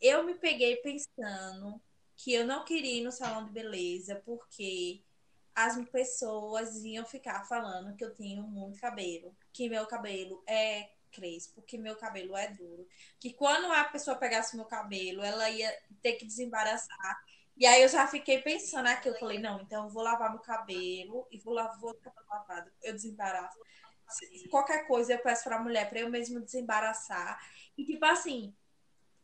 [0.00, 1.80] Eu me peguei pensando
[2.16, 5.02] que eu não queria ir no salão de beleza porque
[5.54, 11.62] as pessoas iam ficar falando que eu tenho muito cabelo, que meu cabelo é crespo,
[11.62, 12.86] que meu cabelo é duro,
[13.18, 17.24] que quando a pessoa pegasse meu cabelo, ela ia ter que desembaraçar.
[17.56, 20.40] E aí eu já fiquei pensando aqui, eu falei, não, então eu vou lavar meu
[20.40, 23.58] cabelo e vou lavar vou cabelo lavado, eu desembaraço.
[24.50, 27.40] Qualquer coisa eu peço pra mulher pra eu mesmo desembaraçar.
[27.76, 28.54] E tipo assim,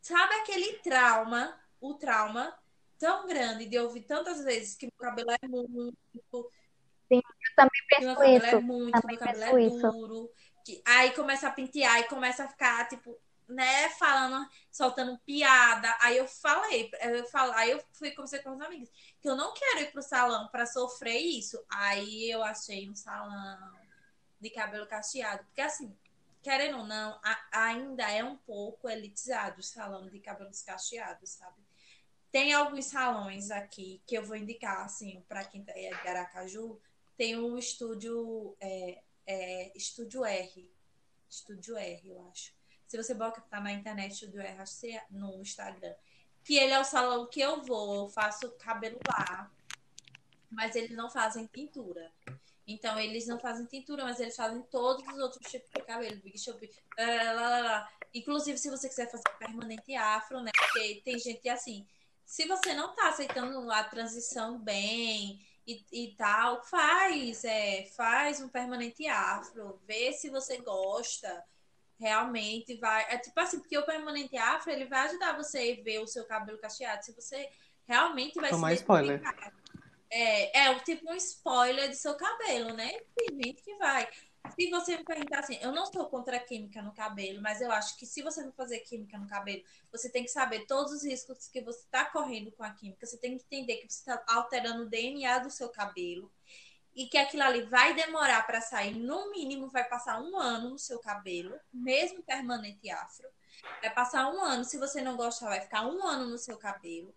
[0.00, 2.56] sabe aquele trauma, o trauma
[2.98, 5.96] tão grande de ouvir tantas vezes que meu cabelo é muito,
[7.10, 7.22] Eu
[7.56, 8.62] também que meu penso cabelo é isso.
[8.62, 10.30] muito, também meu cabelo penso é duro.
[10.64, 13.18] Que, aí começa a pentear e começa a ficar, tipo,
[13.48, 15.92] né, falando, soltando piada.
[16.00, 18.88] Aí eu falei, eu falei, aí eu fui conversar com os amigos
[19.20, 21.60] que eu não quero ir pro salão para sofrer isso.
[21.68, 23.81] Aí eu achei um salão
[24.42, 25.44] de cabelo cacheado.
[25.44, 25.96] Porque assim,
[26.42, 31.62] querendo ou não, a- ainda é um pouco elitizado o salão de cabelos cacheados, sabe?
[32.30, 36.80] Tem alguns salões aqui que eu vou indicar, assim, para quem é de Aracaju,
[37.16, 40.70] tem um estúdio, é, é, Estúdio R.
[41.28, 42.52] Estúdio R, eu acho.
[42.86, 44.56] Se você botar na internet Estúdio R,
[45.10, 45.94] no Instagram.
[46.44, 49.50] Que ele é o salão que eu vou, eu faço cabelo lá.
[50.50, 52.12] mas eles não fazem tintura.
[52.66, 56.20] Então, eles não fazem tintura, mas eles fazem todos os outros tipos de cabelo.
[56.22, 57.92] Big Shop, lá, lá, lá.
[58.14, 60.50] Inclusive, se você quiser fazer permanente afro, né?
[60.56, 61.86] Porque tem gente assim,
[62.24, 68.48] se você não tá aceitando a transição bem e, e tal, faz, é, faz um
[68.48, 71.44] permanente afro, vê se você gosta
[72.02, 73.06] realmente vai.
[73.08, 76.24] É tipo assim, porque o permanente afro ele vai ajudar você a ver o seu
[76.24, 77.04] cabelo cacheado.
[77.04, 77.48] Se você
[77.86, 79.22] realmente vai Tomar se spoiler.
[80.14, 83.00] É, é tipo um spoiler do seu cabelo, né?
[83.16, 84.06] Tem gente que vai.
[84.54, 87.72] Se você me perguntar assim, eu não sou contra a química no cabelo, mas eu
[87.72, 91.04] acho que se você não fazer química no cabelo, você tem que saber todos os
[91.04, 93.06] riscos que você está correndo com a química.
[93.06, 96.30] Você tem que entender que você está alterando o DNA do seu cabelo
[96.94, 100.78] e que aquilo ali vai demorar para sair, no mínimo vai passar um ano no
[100.78, 103.26] seu cabelo, mesmo permanente afro.
[103.80, 107.14] Vai passar um ano, se você não gostar, vai ficar um ano no seu cabelo.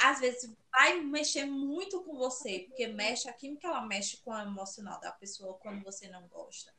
[0.00, 4.38] Às vezes vai mexer muito com você, porque mexe, a química ela mexe com o
[4.38, 6.72] emocional da pessoa quando você não gosta.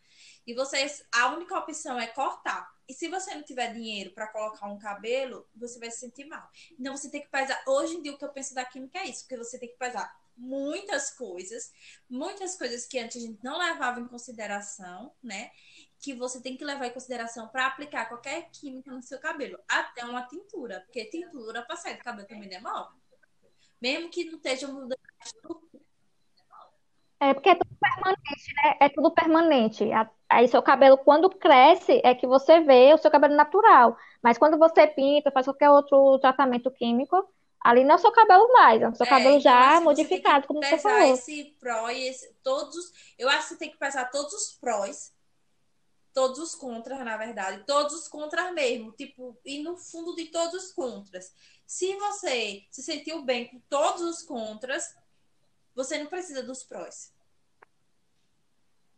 [0.45, 2.73] E você, a única opção é cortar.
[2.87, 6.49] E se você não tiver dinheiro para colocar um cabelo, você vai se sentir mal.
[6.79, 7.61] Então você tem que pesar.
[7.67, 9.77] Hoje em dia o que eu penso da química é isso, porque você tem que
[9.77, 11.71] pesar muitas coisas,
[12.09, 15.51] muitas coisas que antes a gente não levava em consideração, né?
[15.99, 20.05] Que você tem que levar em consideração para aplicar qualquer química no seu cabelo, até
[20.05, 22.89] uma tintura, porque tintura para sair do cabelo também demora.
[23.81, 24.97] Mesmo que não esteja mudando
[27.19, 28.77] É porque é tudo permanente, né?
[28.79, 29.91] É tudo permanente.
[29.91, 33.97] A- Aí seu cabelo, quando cresce, é que você vê o seu cabelo natural.
[34.21, 37.27] Mas quando você pinta, faz qualquer outro tratamento químico,
[37.61, 39.73] ali não é o seu cabelo mais, é o seu É, cabelo então, já assim,
[39.85, 41.13] você modificado, como você falou.
[41.15, 42.93] esse pró e esse, todos.
[43.17, 45.11] Eu acho que você tem que pesar todos os prós,
[46.13, 50.65] todos os contras, na verdade, todos os contras mesmo, tipo, e no fundo de todos
[50.65, 51.33] os contras.
[51.69, 54.97] Se você se sentiu bem com todos os contras,
[55.75, 57.13] você não precisa dos prós.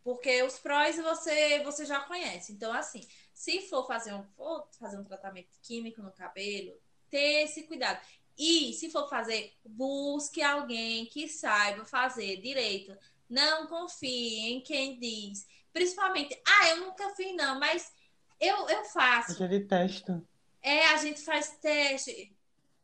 [0.02, 2.50] Porque os prós você, você já conhece.
[2.50, 6.74] Então, assim, se for fazer um, for fazer um tratamento químico no cabelo,
[7.10, 8.00] ter esse cuidado.
[8.38, 12.96] E se for fazer, busque alguém que saiba fazer direito.
[13.28, 15.46] Não confie em quem diz.
[15.74, 17.92] Principalmente, ah, eu nunca fiz, não, mas
[18.40, 19.32] eu, eu faço.
[19.32, 20.10] Aquele teste.
[20.62, 22.34] É, a gente faz teste.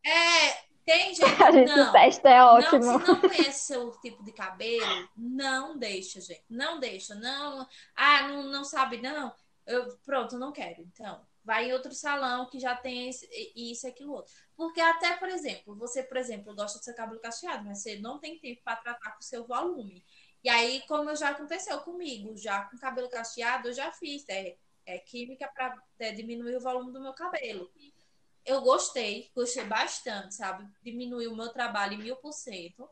[0.09, 0.53] É,
[0.85, 1.23] tem gente.
[1.43, 1.89] A gente, não.
[1.89, 2.83] o teste é Não, ótimo.
[2.83, 6.45] se não conhece seu tipo de cabelo, não deixa, gente.
[6.49, 7.15] Não deixa.
[7.15, 9.33] Não, ah, não, não sabe, não.
[9.67, 10.81] Eu, pronto, não quero.
[10.83, 14.33] Então, vai em outro salão que já tem esse- isso e aquilo outro.
[14.57, 18.19] Porque até, por exemplo, você, por exemplo, gosta do seu cabelo cacheado, mas você não
[18.19, 20.03] tem tempo para tratar com o seu volume.
[20.43, 24.57] E aí, como já aconteceu comigo, já com cabelo cacheado, eu já fiz é,
[24.87, 25.75] é, química para
[26.13, 27.71] diminuir o volume do meu cabelo.
[28.49, 30.67] Eu gostei, gostei bastante, sabe?
[30.83, 32.89] Diminuiu o meu trabalho em mil por cento.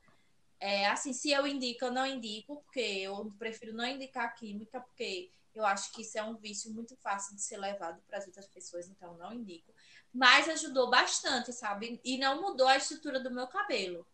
[0.61, 5.31] É, assim, se eu indico, eu não indico, porque eu prefiro não indicar química, porque
[5.55, 8.47] eu acho que isso é um vício muito fácil de ser levado para as outras
[8.47, 9.73] pessoas, então não indico.
[10.13, 11.99] Mas ajudou bastante, sabe?
[12.05, 14.07] E não mudou a estrutura do meu cabelo.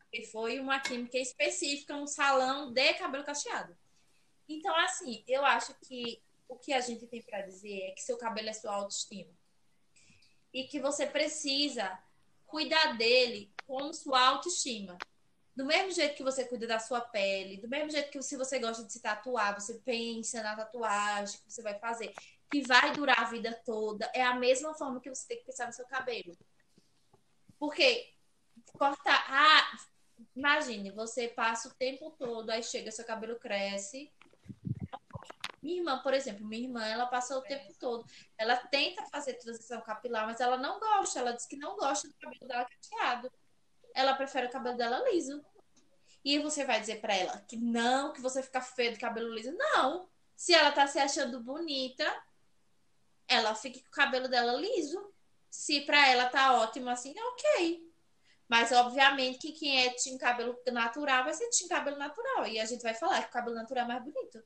[0.00, 3.74] Porque foi uma química específica, um salão de cabelo cacheado.
[4.46, 8.18] Então, assim, eu acho que o que a gente tem para dizer é que seu
[8.18, 9.32] cabelo é sua autoestima.
[10.54, 11.98] E que você precisa
[12.46, 14.96] cuidar dele como sua autoestima.
[15.54, 18.58] Do mesmo jeito que você cuida da sua pele, do mesmo jeito que se você
[18.58, 22.12] gosta de se tatuar, você pensa na tatuagem que você vai fazer,
[22.50, 25.66] que vai durar a vida toda, é a mesma forma que você tem que pensar
[25.66, 26.36] no seu cabelo.
[27.58, 28.14] Porque
[28.72, 29.24] cortar.
[29.28, 29.76] Ah,
[30.36, 34.12] imagine, você passa o tempo todo, aí chega, seu cabelo cresce.
[35.64, 38.04] Minha irmã, por exemplo, minha irmã, ela passa o tempo todo.
[38.36, 41.20] Ela tenta fazer transição capilar, mas ela não gosta.
[41.20, 43.32] Ela diz que não gosta do cabelo dela cacheado.
[43.94, 45.42] Ela prefere o cabelo dela liso.
[46.22, 49.52] E você vai dizer pra ela que não, que você fica feio de cabelo liso.
[49.52, 50.06] Não.
[50.36, 52.04] Se ela tá se achando bonita,
[53.26, 55.14] ela fica com o cabelo dela liso.
[55.48, 57.90] Se pra ela tá ótimo assim, é ok.
[58.46, 62.46] Mas, obviamente, que quem é tinha cabelo natural vai ser tinha cabelo natural.
[62.46, 64.44] E a gente vai falar que o cabelo natural é mais bonito.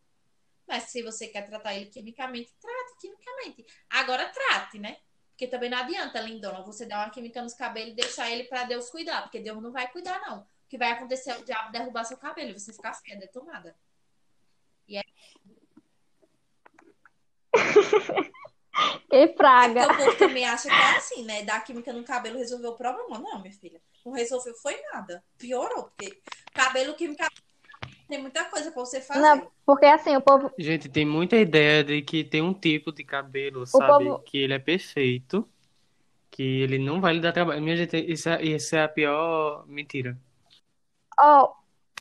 [0.69, 3.67] Mas se você quer tratar ele quimicamente, trate quimicamente.
[3.91, 4.99] Agora trate, né?
[5.31, 8.65] Porque também não adianta, lindona, você dar uma química nos cabelos e deixar ele para
[8.65, 9.23] Deus cuidar.
[9.23, 10.41] Porque Deus não vai cuidar, não.
[10.41, 13.75] O que vai acontecer é o diabo derrubar seu cabelo e você ficar feia, detonada.
[19.11, 19.87] Que praga.
[19.87, 21.43] Porque o povo também acha que é assim, né?
[21.43, 23.19] Dar química no cabelo resolveu o problema.
[23.19, 23.81] Não, minha filha.
[24.05, 25.25] Não resolveu foi nada.
[25.37, 26.21] Piorou, porque
[26.53, 27.29] cabelo química
[28.09, 29.21] tem muita coisa pra você fazer.
[29.21, 30.51] Não, porque assim, o povo.
[30.59, 34.05] Gente, tem muita ideia de que tem um tipo de cabelo, sabe?
[34.07, 35.47] povo- Que ele é perfeito,
[36.31, 37.61] que ele não vai lhe dar trabalho.
[37.63, 40.17] Minha gente, isso é, isso é a pior mentira.
[41.21, 41.53] Ó,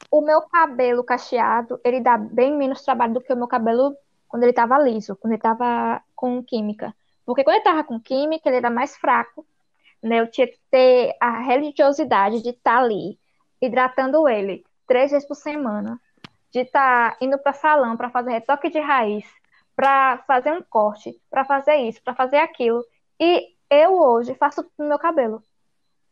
[0.09, 3.95] o meu cabelo cacheado, ele dá bem menos trabalho do que o meu cabelo
[4.27, 6.95] quando ele tava liso, quando ele tava com química.
[7.25, 9.45] Porque quando ele tava com química, ele era mais fraco,
[10.01, 10.19] né?
[10.21, 13.19] Eu tinha que ter a religiosidade de estar tá ali,
[13.61, 15.99] hidratando ele três vezes por semana,
[16.51, 19.25] de estar tá indo para salão para fazer retoque de raiz,
[19.75, 22.83] para fazer um corte, para fazer isso, para fazer aquilo.
[23.19, 25.43] E eu hoje faço tudo no meu cabelo.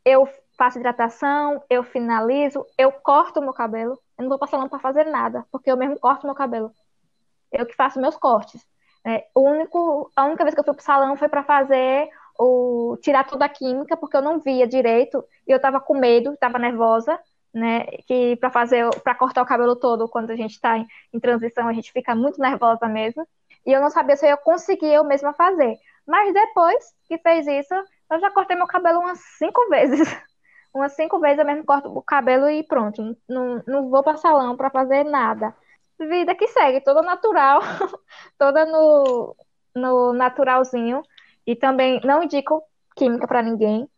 [0.04, 4.00] Eu faço hidratação, eu finalizo, eu corto o meu cabelo.
[4.18, 6.72] Eu não vou para salão para fazer nada, porque eu mesmo corto meu cabelo.
[7.52, 8.66] Eu que faço meus cortes.
[9.04, 12.98] É, o único, a única vez que eu fui pro salão foi para fazer o
[13.02, 16.60] tirar toda a química, porque eu não via direito e eu tava com medo, tava
[16.60, 17.20] nervosa,
[17.56, 17.86] né?
[18.06, 21.68] Que para fazer, para cortar o cabelo todo, quando a gente está em, em, transição,
[21.68, 23.26] a gente fica muito nervosa mesmo.
[23.66, 25.80] E eu não sabia se eu ia conseguir eu mesma fazer.
[26.06, 27.74] Mas depois que fez isso,
[28.12, 30.08] eu já cortei meu cabelo umas cinco vezes.
[30.74, 33.18] umas cinco vezes eu mesmo corto o cabelo e pronto.
[33.28, 35.56] Não, não vou para salão para fazer nada.
[35.98, 37.62] Vida que segue, toda natural,
[38.38, 39.36] toda no,
[39.74, 41.02] no naturalzinho.
[41.48, 42.64] E também não indico
[42.96, 43.90] química para ninguém.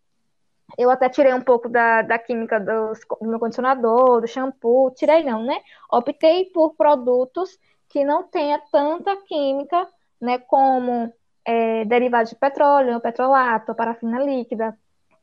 [0.77, 4.91] Eu até tirei um pouco da, da química do meu condicionador, do shampoo.
[4.91, 5.61] Tirei não, né?
[5.91, 7.57] Optei por produtos
[7.89, 9.87] que não tenha tanta química,
[10.19, 10.37] né?
[10.39, 11.13] Como
[11.45, 14.77] é, derivados de petróleo, petrolato, parafina líquida,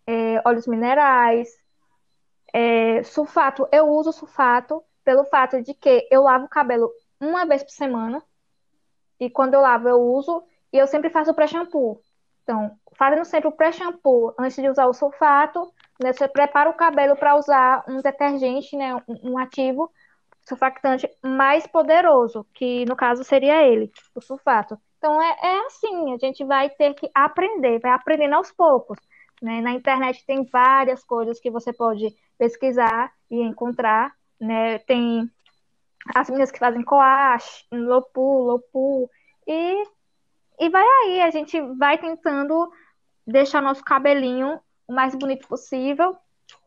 [0.07, 1.49] é, óleos minerais,
[2.53, 3.69] é, sulfato.
[3.71, 6.91] Eu uso sulfato pelo fato de que eu lavo o cabelo
[7.21, 8.23] uma vez por semana.
[9.21, 10.43] E quando eu lavo, eu uso.
[10.73, 12.01] E eu sempre faço pré-shampoo.
[12.43, 15.73] Então, fazendo sempre o pré-shampoo antes de usar o sulfato,
[16.03, 19.91] né, você prepara o cabelo para usar um detergente, né, um, um ativo
[20.43, 24.79] surfactante mais poderoso, que no caso seria ele, o sulfato.
[24.99, 28.99] Então é, é assim, a gente vai ter que aprender, vai aprendendo aos poucos.
[29.43, 29.61] Né?
[29.61, 34.15] Na internet tem várias coisas que você pode pesquisar e encontrar.
[34.41, 34.79] Né?
[34.81, 35.31] Tem
[36.15, 39.11] as meninas que fazem coache, lopu, lopu,
[39.47, 39.85] e,
[40.61, 42.71] e vai aí, a gente vai tentando
[43.27, 46.17] deixar nosso cabelinho o mais bonito possível,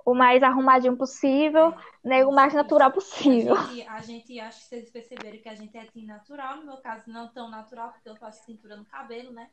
[0.05, 3.55] o mais arrumadinho possível, né, o mais natural possível.
[3.55, 6.65] A gente, a gente acha que vocês perceberam que a gente é assim natural, no
[6.65, 9.49] meu caso não tão natural, porque eu faço cintura no cabelo, né?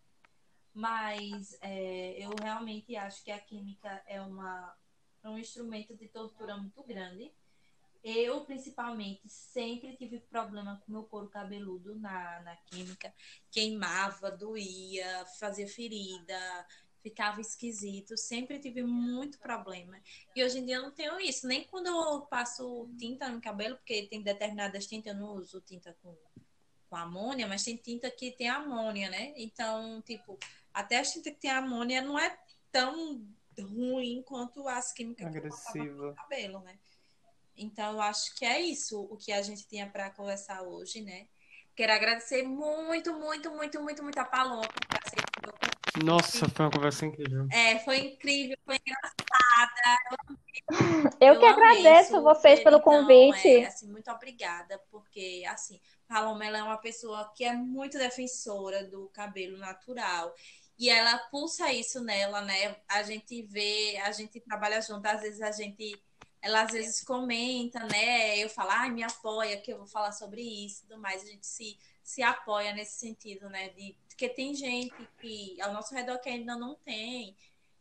[0.73, 4.75] Mas é, eu realmente acho que a química é uma,
[5.23, 7.33] é um instrumento de tortura muito grande.
[8.03, 13.15] Eu, principalmente, sempre tive problema com meu couro cabeludo na, na química.
[13.51, 16.67] Queimava, doía, fazia ferida,
[17.05, 18.17] ficava esquisito.
[18.17, 20.01] Sempre tive muito problema.
[20.35, 21.47] E hoje em dia eu não tenho isso.
[21.47, 25.95] Nem quando eu passo tinta no cabelo, porque tem determinadas tintas, eu não uso tinta
[26.03, 26.17] com,
[26.89, 29.35] com amônia, mas tem tinta que tem amônia, né?
[29.37, 30.39] Então, tipo,
[30.73, 32.39] até a tinta que tem amônia não é
[32.73, 33.23] tão
[33.61, 35.73] ruim quanto as químicas Agressiva.
[35.73, 36.79] que no cabelo, né?
[37.55, 41.29] Então, eu acho que é isso o que a gente tinha para conversar hoje, né?
[41.77, 45.24] Quero agradecer muito, muito, muito, muito, muito a Paloma por.
[46.03, 47.47] Nossa, foi uma conversa incrível.
[47.53, 49.99] É, foi incrível, foi engraçada.
[51.21, 53.49] Eu, eu que agradeço vocês pelo então, convite.
[53.49, 58.85] É, assim, muito obrigada, porque assim, Paloma ela é uma pessoa que é muito defensora
[58.85, 60.35] do cabelo natural
[60.79, 62.77] e ela pulsa isso nela, né?
[62.89, 65.97] A gente vê, a gente trabalha junto, às vezes a gente,
[66.43, 68.39] ela às vezes comenta, né?
[68.39, 71.23] Eu falo, ai, me apoia, que eu vou falar sobre isso e tudo mais.
[71.23, 73.69] A gente se, se apoia nesse sentido, né?
[73.69, 77.37] De, porque tem gente que ao nosso redor que ainda não tem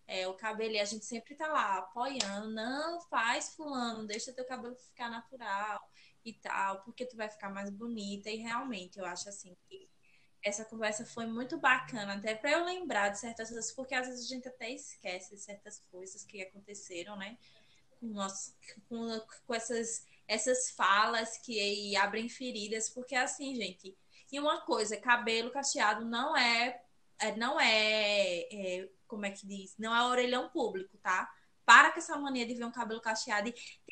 [0.07, 4.43] é, o cabelo, e a gente sempre tá lá apoiando, não faz fulano, deixa teu
[4.43, 5.87] cabelo ficar natural
[6.25, 8.29] e tal, porque tu vai ficar mais bonita.
[8.29, 9.87] E realmente eu acho assim que
[10.43, 14.25] essa conversa foi muito bacana, até para eu lembrar de certas coisas, porque às vezes
[14.25, 17.37] a gente até esquece certas coisas que aconteceram, né?
[17.99, 18.55] Com, nosso,
[18.89, 23.95] com, com essas, essas falas que abrem feridas, porque assim, gente.
[24.33, 26.81] E uma coisa, cabelo cacheado não é,
[27.19, 29.75] é não é, é, como é que diz?
[29.77, 31.31] Não é orelhão público, tá?
[31.65, 33.53] Para com essa mania de ver um cabelo cacheado e.
[33.53, 33.87] Deixa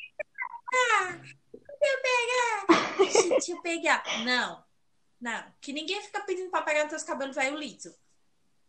[1.82, 3.28] eu pegar!
[3.30, 4.02] Deixa eu pegar!
[4.24, 4.62] Não
[5.22, 7.94] não, que ninguém fica pedindo pra pegar nos teus cabelos velho liso.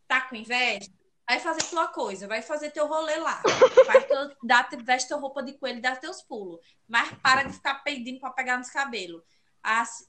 [0.07, 0.87] Tá com inveja?
[1.27, 3.41] Vai fazer tua coisa, vai fazer teu rolê lá.
[3.87, 6.59] Vai teu, dá, veste tua roupa de coelho dá teus pulos.
[6.87, 9.23] Mas para de ficar pedindo pra pegar nos cabelos.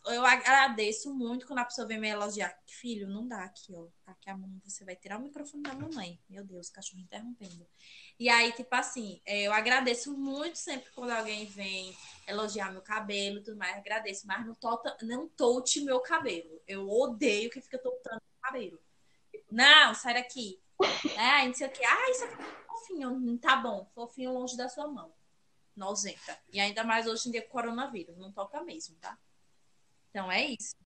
[0.06, 2.58] Eu agradeço muito quando a pessoa vem me elogiar.
[2.66, 3.86] Filho, não dá aqui, ó.
[4.06, 6.20] Aqui a mão, você vai tirar o microfone da mamãe.
[6.28, 7.64] Meu Deus, cachorro interrompendo.
[8.18, 13.38] E aí, tipo assim, é, eu agradeço muito sempre quando alguém vem elogiar meu cabelo
[13.38, 13.76] e tudo mais.
[13.76, 16.60] Agradeço, mas não, tota, não tolte meu cabelo.
[16.66, 18.80] Eu odeio que fica toltando meu cabelo.
[19.50, 20.60] Não, sai daqui.
[21.16, 21.84] É, não sei o que.
[21.84, 23.38] Ah, isso aqui é fofinho.
[23.38, 25.12] Tá bom, fofinho longe da sua mão.
[25.76, 26.38] nojenta.
[26.52, 29.18] E ainda mais hoje em dia com coronavírus, não toca mesmo, tá?
[30.14, 30.76] Então é isso.